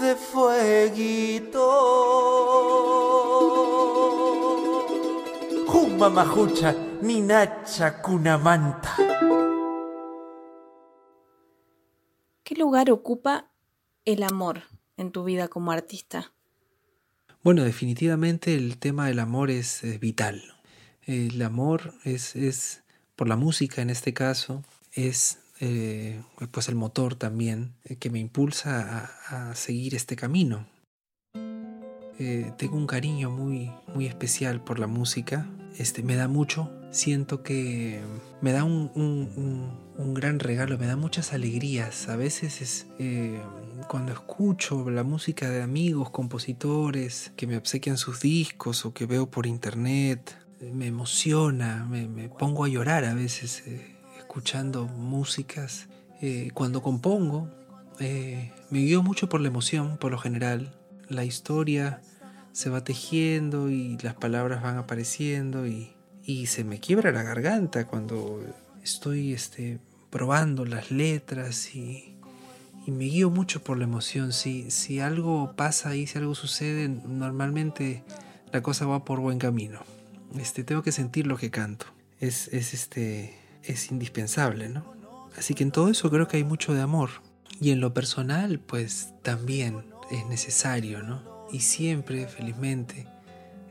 De 0.00 0.14
fueguito. 0.14 1.66
Juma 5.66 6.08
majucha, 6.08 6.74
minacha 7.02 8.00
kunamanta. 8.00 8.94
¿Qué 12.44 12.54
lugar 12.54 12.90
ocupa 12.90 13.47
el 14.12 14.22
amor 14.22 14.62
en 14.96 15.12
tu 15.12 15.22
vida 15.22 15.48
como 15.48 15.70
artista? 15.70 16.32
Bueno, 17.42 17.62
definitivamente 17.62 18.54
el 18.54 18.78
tema 18.78 19.06
del 19.06 19.18
amor 19.18 19.50
es, 19.50 19.82
vital. 20.00 20.42
El 21.02 21.40
amor 21.42 21.94
es, 22.04 22.34
es, 22.34 22.82
por 23.16 23.28
la 23.28 23.36
música 23.36 23.82
en 23.82 23.90
este 23.90 24.14
caso, 24.14 24.64
es 24.92 25.40
eh, 25.60 26.22
pues 26.50 26.68
el 26.68 26.74
motor 26.74 27.16
también 27.16 27.74
que 27.98 28.08
me 28.10 28.18
impulsa 28.18 29.10
a, 29.28 29.50
a 29.50 29.54
seguir 29.54 29.94
este 29.94 30.16
camino. 30.16 30.66
Eh, 32.18 32.52
tengo 32.56 32.76
un 32.76 32.86
cariño 32.86 33.30
muy, 33.30 33.70
muy 33.94 34.06
especial 34.06 34.64
por 34.64 34.78
la 34.78 34.86
música. 34.86 35.46
Este, 35.76 36.02
me 36.02 36.16
da 36.16 36.28
mucho. 36.28 36.77
Siento 36.90 37.42
que 37.42 38.00
me 38.40 38.52
da 38.52 38.64
un, 38.64 38.90
un, 38.94 39.78
un, 39.96 40.14
gran 40.14 40.38
regalo, 40.38 40.78
me 40.78 40.86
da 40.86 40.96
muchas 40.96 41.32
alegrías. 41.32 42.08
A 42.08 42.16
veces 42.16 42.62
es 42.62 42.86
eh, 42.98 43.40
cuando 43.88 44.12
escucho 44.12 44.88
la 44.90 45.02
música 45.02 45.50
de 45.50 45.62
amigos, 45.62 46.10
compositores 46.10 47.32
que 47.36 47.46
me 47.46 47.56
obsequian 47.56 47.98
sus 47.98 48.20
discos 48.20 48.86
o 48.86 48.94
que 48.94 49.06
veo 49.06 49.30
por 49.30 49.46
internet, 49.46 50.36
me 50.60 50.86
emociona, 50.86 51.86
me, 51.88 52.08
me 52.08 52.28
pongo 52.28 52.64
a 52.64 52.68
llorar 52.68 53.04
a 53.04 53.14
veces 53.14 53.62
eh, 53.66 53.96
escuchando 54.18 54.86
músicas. 54.86 55.88
Eh, 56.20 56.50
cuando 56.54 56.82
compongo, 56.82 57.48
eh, 58.00 58.52
me 58.70 58.80
guío 58.80 59.02
mucho 59.02 59.28
por 59.28 59.40
la 59.40 59.48
emoción, 59.48 59.98
por 59.98 60.10
lo 60.10 60.18
general. 60.18 60.74
La 61.08 61.24
historia 61.24 62.02
se 62.52 62.70
va 62.70 62.82
tejiendo 62.82 63.70
y 63.70 63.96
las 63.98 64.14
palabras 64.14 64.62
van 64.62 64.76
apareciendo 64.76 65.66
y, 65.66 65.92
y 66.28 66.44
se 66.44 66.62
me 66.62 66.78
quiebra 66.78 67.10
la 67.10 67.22
garganta 67.22 67.86
cuando 67.86 68.44
estoy 68.84 69.32
este, 69.32 69.78
probando 70.10 70.66
las 70.66 70.90
letras 70.90 71.74
y, 71.74 72.18
y, 72.86 72.90
me 72.90 73.06
guío 73.06 73.30
mucho 73.30 73.64
por 73.64 73.78
la 73.78 73.84
emoción. 73.84 74.34
Si, 74.34 74.70
si 74.70 75.00
algo 75.00 75.54
pasa 75.56 75.88
ahí, 75.88 76.06
si 76.06 76.18
algo 76.18 76.34
sucede, 76.34 76.86
normalmente 76.86 78.04
la 78.52 78.60
cosa 78.60 78.84
va 78.84 79.06
por 79.06 79.20
buen 79.20 79.38
camino. 79.38 79.80
Este, 80.38 80.64
tengo 80.64 80.82
que 80.82 80.92
sentir 80.92 81.26
lo 81.26 81.38
que 81.38 81.50
canto. 81.50 81.86
Es, 82.20 82.48
es, 82.48 82.74
este, 82.74 83.34
es 83.62 83.90
indispensable, 83.90 84.68
¿no? 84.68 84.84
Así 85.34 85.54
que 85.54 85.62
en 85.62 85.70
todo 85.70 85.88
eso 85.88 86.10
creo 86.10 86.28
que 86.28 86.36
hay 86.36 86.44
mucho 86.44 86.74
de 86.74 86.82
amor. 86.82 87.08
Y 87.58 87.70
en 87.70 87.80
lo 87.80 87.94
personal, 87.94 88.60
pues 88.60 89.14
también 89.22 89.82
es 90.10 90.26
necesario, 90.26 91.02
¿no? 91.02 91.22
Y 91.50 91.60
siempre, 91.60 92.28
felizmente, 92.28 93.06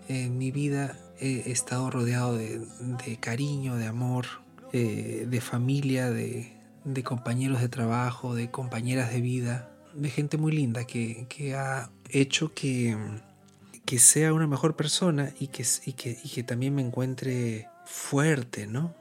en 0.08 0.40
mi 0.40 0.50
vida 0.50 0.98
he 1.20 1.52
estado 1.52 1.90
rodeado 1.90 2.38
de, 2.38 3.18
cariño, 3.20 3.76
de 3.76 3.88
amor, 3.88 4.26
eh, 4.74 5.26
de 5.28 5.42
familia, 5.42 6.10
de, 6.10 6.54
compañeros 7.04 7.62
de 7.62 7.70
trabajo, 7.70 8.36
de 8.36 8.50
compañeras 8.52 9.12
de 9.12 9.22
vida, 9.22 9.72
de 9.94 10.10
gente 10.10 10.38
muy 10.38 10.52
linda 10.52 10.86
que, 10.86 11.56
ha 11.56 11.90
hecho 12.10 12.54
que, 12.54 12.98
sea 13.98 14.34
una 14.34 14.48
mejor 14.48 14.76
persona 14.76 15.34
y 15.40 15.48
que, 15.48 15.66
y, 15.86 15.94
que, 15.94 16.18
y 16.24 16.30
que 16.30 16.44
también 16.44 16.76
me 16.76 16.82
encuentre 16.82 17.68
fuerte, 17.86 18.68
¿no? 18.68 18.94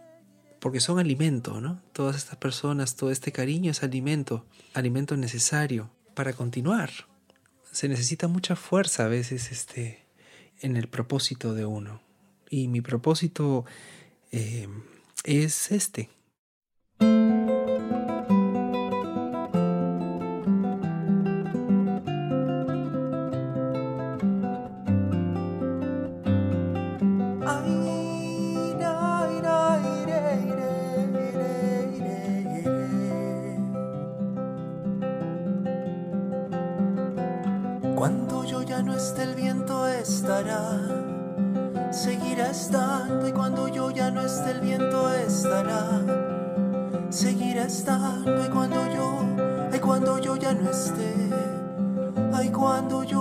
Porque 0.61 0.81
son 0.81 0.99
alimento, 0.99 1.61
¿no? 1.61 1.83
Todas 1.93 2.17
estas 2.17 2.37
personas, 2.37 2.97
todo 2.97 3.11
este 3.11 3.31
cariño 3.31 3.71
es 3.71 3.83
alimento, 3.83 4.47
alimento 4.75 5.17
necesario 5.17 5.91
para 6.15 6.33
continuar. 6.33 6.91
Se 7.73 7.89
necesita 7.89 8.27
mucha 8.27 8.57
fuerza 8.57 9.05
a 9.05 9.09
veces 9.09 9.53
este, 9.53 10.07
en 10.61 10.77
el 10.77 10.89
propósito 10.89 11.55
de 11.55 11.67
uno. 11.67 12.06
Y 12.57 12.69
mi 12.69 12.81
propósito 12.81 13.67
eh, 14.33 14.67
es 15.25 15.71
este. 15.73 16.09
Cuando 37.95 38.45
yo 38.47 38.63
ya 38.63 38.83
no 38.83 38.97
esté, 38.97 39.25
el 39.25 39.35
viento 39.35 39.87
estará, 39.87 40.86
estando. 42.57 43.29
Y 43.29 43.33
cuando 43.33 43.69
yo 43.69 43.91
ya 43.91 44.11
no 44.11 44.23
esté, 44.23 44.51
el 44.53 44.61
viento 44.61 45.13
estará, 45.13 46.01
seguirá 47.11 47.65
estando. 47.65 48.45
Y 48.45 48.49
cuando 48.49 48.79
yo, 48.95 49.21
ay, 49.73 49.81
cuando 49.81 50.19
yo 50.19 50.37
ya 50.37 50.53
no 50.55 50.71
esté, 50.71 51.31
ay, 52.33 52.49
cuando 52.51 53.05
yo 53.05 53.16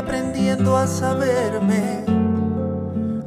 aprendiendo 0.00 0.76
a 0.78 0.86
saberme 0.86 2.04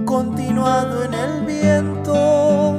continuado 0.05 1.03
en 1.03 1.13
el 1.13 1.45
viento. 1.45 2.73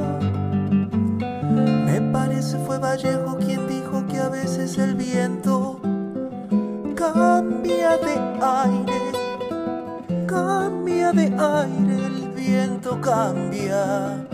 Me 1.87 2.01
parece 2.13 2.59
fue 2.67 2.79
Vallejo 2.79 3.39
quien 3.39 3.69
dijo 3.69 4.05
que 4.09 4.19
a 4.19 4.29
veces 4.29 4.79
el 4.79 4.97
viento 4.97 5.79
cambia 6.97 7.97
de 8.07 8.15
aire, 8.43 9.01
cambia 10.27 11.13
de 11.13 11.27
aire, 11.27 12.07
el 12.07 12.31
viento 12.35 13.01
cambia, 13.01 14.27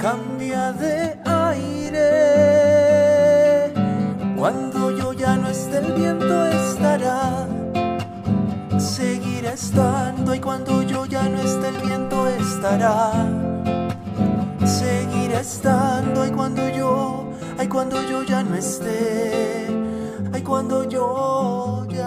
cambia 0.00 0.72
de 0.84 1.18
aire. 1.24 2.08
Cuando 4.36 4.96
yo 4.96 5.12
ya 5.12 5.36
no 5.36 5.48
esté, 5.48 5.78
el 5.78 5.92
viento 5.94 6.46
estará 6.46 7.17
estando 9.58 10.34
y 10.36 10.38
cuando 10.38 10.82
yo 10.82 11.04
ya 11.06 11.28
no 11.28 11.38
esté 11.40 11.68
el 11.68 11.78
viento 11.78 12.28
estará. 12.28 13.10
Seguirá 14.64 15.40
estando 15.40 16.24
y 16.24 16.30
cuando 16.30 16.68
yo 16.68 17.24
ay 17.58 17.66
cuando 17.66 17.96
yo 18.08 18.22
ya 18.22 18.44
no 18.44 18.54
esté 18.54 19.66
ay 20.32 20.42
cuando 20.42 20.84
yo 20.88 21.84
ya 21.88 21.97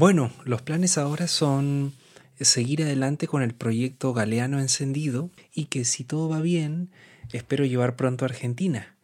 Bueno, 0.00 0.32
los 0.46 0.62
planes 0.62 0.96
ahora 0.96 1.28
son 1.28 1.92
seguir 2.40 2.82
adelante 2.82 3.26
con 3.26 3.42
el 3.42 3.52
proyecto 3.52 4.14
Galeano 4.14 4.58
Encendido 4.58 5.28
y 5.54 5.66
que 5.66 5.84
si 5.84 6.04
todo 6.04 6.26
va 6.26 6.40
bien, 6.40 6.88
espero 7.34 7.66
llevar 7.66 7.96
pronto 7.96 8.24
a 8.24 8.28
Argentina. 8.28 8.96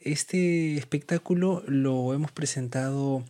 Este 0.00 0.78
espectáculo 0.78 1.62
lo 1.66 2.14
hemos 2.14 2.32
presentado, 2.32 3.26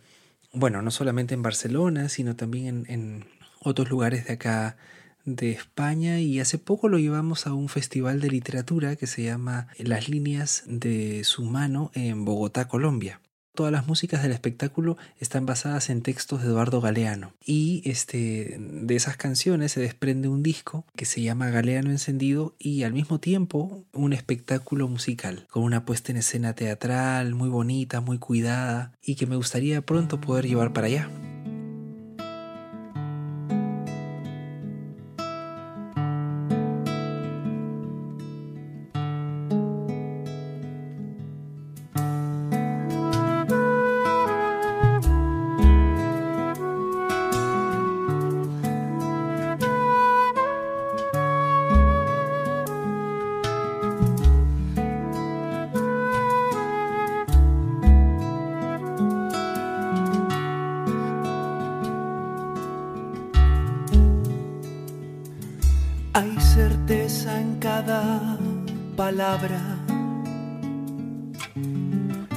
bueno, 0.53 0.81
no 0.81 0.91
solamente 0.91 1.33
en 1.33 1.41
Barcelona, 1.41 2.07
sino 2.07 2.37
también 2.37 2.85
en, 2.87 3.25
otros 3.59 3.89
lugares 3.89 4.25
de 4.25 4.35
acá 4.35 4.77
de 5.25 5.51
España 5.51 6.21
y 6.21 6.39
hace 6.39 6.57
poco 6.57 6.87
lo 6.87 6.99
llevamos 6.99 7.47
a 7.47 7.53
un 7.53 7.67
festival 7.67 8.21
de 8.21 8.29
literatura 8.29 8.95
que 8.95 9.07
se 9.07 9.23
llama 9.23 9.67
Las 9.77 10.07
líneas 10.07 10.63
de 10.67 11.25
su 11.25 11.43
mano 11.43 11.91
en 11.95 12.23
Bogotá, 12.23 12.69
Colombia 12.69 13.19
todas 13.53 13.71
las 13.71 13.87
músicas 13.87 14.23
del 14.23 14.31
espectáculo 14.31 14.97
están 15.19 15.45
basadas 15.45 15.89
en 15.89 16.01
textos 16.01 16.41
de 16.41 16.47
Eduardo 16.47 16.81
Galeano. 16.81 17.33
Y 17.45 17.81
este, 17.85 18.57
de 18.59 18.95
esas 18.95 19.17
canciones 19.17 19.73
se 19.73 19.81
desprende 19.81 20.27
un 20.27 20.43
disco 20.43 20.85
que 20.95 21.05
se 21.05 21.21
llama 21.21 21.49
Galeano 21.49 21.91
Encendido 21.91 22.55
y 22.59 22.83
al 22.83 22.93
mismo 22.93 23.19
tiempo 23.19 23.83
un 23.93 24.13
espectáculo 24.13 24.87
musical, 24.87 25.47
con 25.49 25.63
una 25.63 25.85
puesta 25.85 26.11
en 26.11 26.17
escena 26.17 26.53
teatral 26.53 27.35
muy 27.35 27.49
bonita, 27.49 28.01
muy 28.01 28.17
cuidada 28.17 28.93
y 29.03 29.15
que 29.15 29.27
me 29.27 29.35
gustaría 29.35 29.81
pronto 29.81 30.21
poder 30.21 30.47
llevar 30.47 30.73
para 30.73 30.87
allá. 30.87 31.09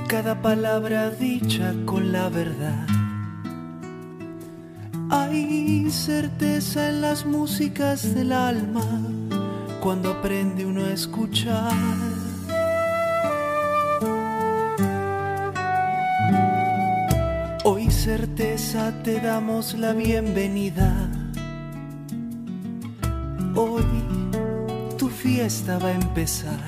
Cada 0.08 0.40
palabra 0.40 1.10
dicha 1.10 1.74
con 1.84 2.12
la 2.12 2.30
verdad. 2.30 2.86
Hay 5.10 5.90
certeza 5.90 6.88
en 6.88 7.02
las 7.02 7.26
músicas 7.26 8.14
del 8.14 8.32
alma 8.32 8.86
cuando 9.82 10.12
aprende 10.12 10.64
uno 10.64 10.84
a 10.84 10.92
escuchar. 10.92 11.74
Hoy 17.64 17.90
certeza 17.90 18.94
te 19.04 19.20
damos 19.20 19.74
la 19.74 19.92
bienvenida. 19.92 21.11
Fiesta 25.42 25.76
va 25.76 25.88
a 25.88 25.92
empezar. 25.92 26.60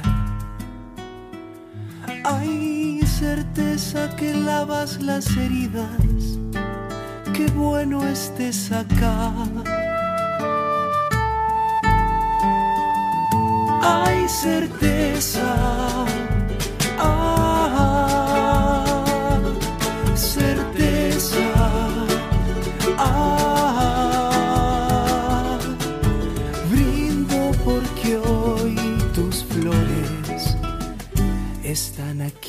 Hay 2.24 3.00
certeza 3.06 4.00
que 4.16 4.34
lavas 4.34 5.00
las 5.00 5.28
heridas, 5.36 6.24
qué 7.34 7.46
bueno 7.54 8.04
estés 8.04 8.72
acá. 8.72 9.32
Hay 13.80 14.28
certeza, 14.28 15.83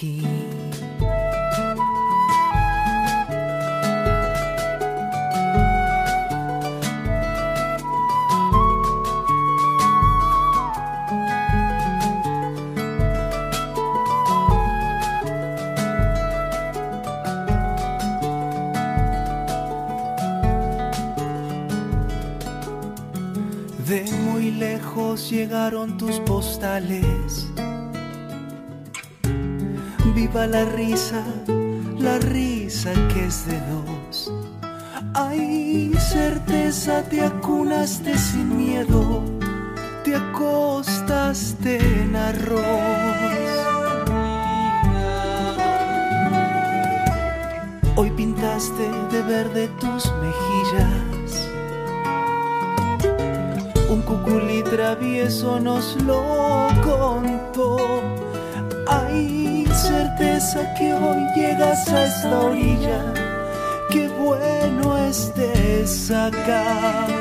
De 0.01 0.11
muy 24.25 24.51
lejos 24.51 25.29
llegaron 25.29 25.97
tus 25.97 26.19
postales. 26.19 27.44
La 30.36 30.63
risa, 30.65 31.23
la 31.97 32.19
risa 32.19 32.91
que 33.11 33.25
es 33.25 33.47
de 33.47 33.57
dos. 33.71 34.31
Hay 35.13 35.91
certeza, 35.97 37.01
te 37.03 37.21
acunaste 37.21 38.17
sin 38.17 38.55
miedo, 38.55 39.23
te 40.03 40.13
acostaste 40.13 41.77
en 41.77 42.15
arroz. 42.15 42.61
Hoy 47.95 48.11
pintaste 48.11 48.83
de 49.11 49.21
verde 49.23 49.67
tus 49.79 50.11
mejillas. 50.21 51.49
Un 53.89 54.01
cuculí 54.01 54.61
travieso 54.63 55.59
nos 55.61 55.95
lo 56.03 56.67
contó. 56.83 58.24
Certeza 60.36 60.73
que 60.73 60.93
hoy 60.93 61.25
llegas 61.33 61.88
a 61.88 62.03
esta 62.03 62.39
orilla. 62.41 63.13
Qué 63.89 64.09
bueno 64.09 64.97
estés 64.97 66.11
acá. 66.11 67.14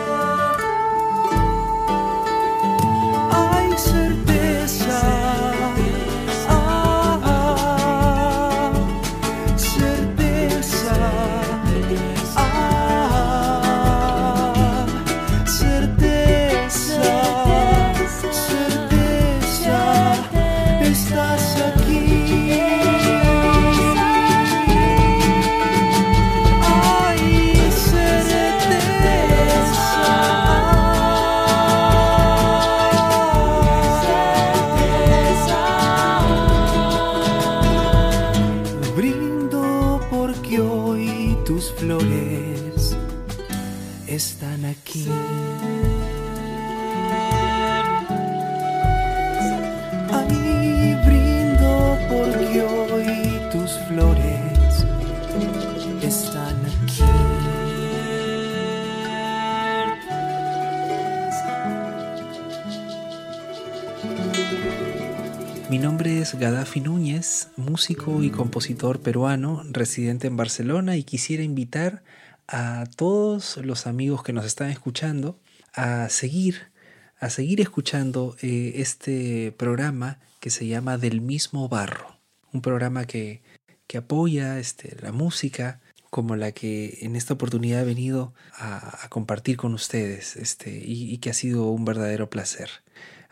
Músico 67.57 68.22
y 68.22 68.30
compositor 68.30 69.00
peruano, 69.00 69.62
residente 69.70 70.26
en 70.26 70.36
Barcelona 70.36 70.96
y 70.96 71.05
quisiera 71.05 71.42
invitar 71.42 72.02
a 72.48 72.84
todos 72.96 73.57
los 73.59 73.86
amigos 73.86 74.22
que 74.22 74.32
nos 74.32 74.44
están 74.44 74.70
escuchando 74.70 75.38
a 75.72 76.09
seguir, 76.09 76.70
a 77.18 77.30
seguir 77.30 77.61
escuchando 77.61 78.36
eh, 78.42 78.74
este 78.76 79.52
programa 79.57 80.20
que 80.40 80.50
se 80.50 80.66
llama 80.66 80.98
Del 80.98 81.20
mismo 81.20 81.68
barro, 81.68 82.18
un 82.52 82.61
programa 82.61 83.07
que, 83.07 83.42
que 83.86 83.98
apoya 83.98 84.59
este, 84.59 84.96
la 85.00 85.12
música 85.12 85.80
como 86.14 86.36
la 86.36 86.52
que 86.52 86.98
en 87.02 87.16
esta 87.16 87.34
oportunidad 87.34 87.82
he 87.82 87.86
venido 87.86 88.34
a, 88.52 89.09
compartir 89.09 89.57
con 89.57 89.74
ustedes 89.74 90.36
este, 90.36 90.70
y, 90.70 91.18
que 91.18 91.30
ha 91.30 91.34
sido 91.34 91.70
un 91.70 91.84
verdadero 91.84 92.30
placer. 92.30 92.84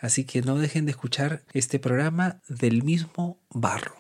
Así 0.03 0.25
que 0.25 0.43
no 0.43 0.59
dejen 0.59 0.85
de 0.85 0.91
escuchar 0.91 1.45
este 1.55 1.79
programa 1.79 2.41
del 2.49 2.83
mismo 2.83 3.39
barro. 3.51 3.95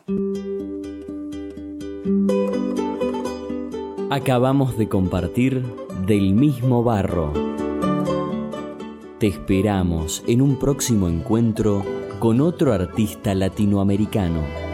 Acabamos 4.11 4.77
de 4.77 4.89
compartir 4.89 5.63
del 6.05 6.35
mismo 6.35 6.83
barro. 6.83 7.33
Te 9.21 9.29
esperamos 9.29 10.25
en 10.27 10.43
un 10.43 10.59
próximo 10.59 11.09
encuentro 11.09 11.87
con 12.19 12.41
otro 12.41 12.73
artista 12.73 13.33
latinoamericano. 13.37 14.72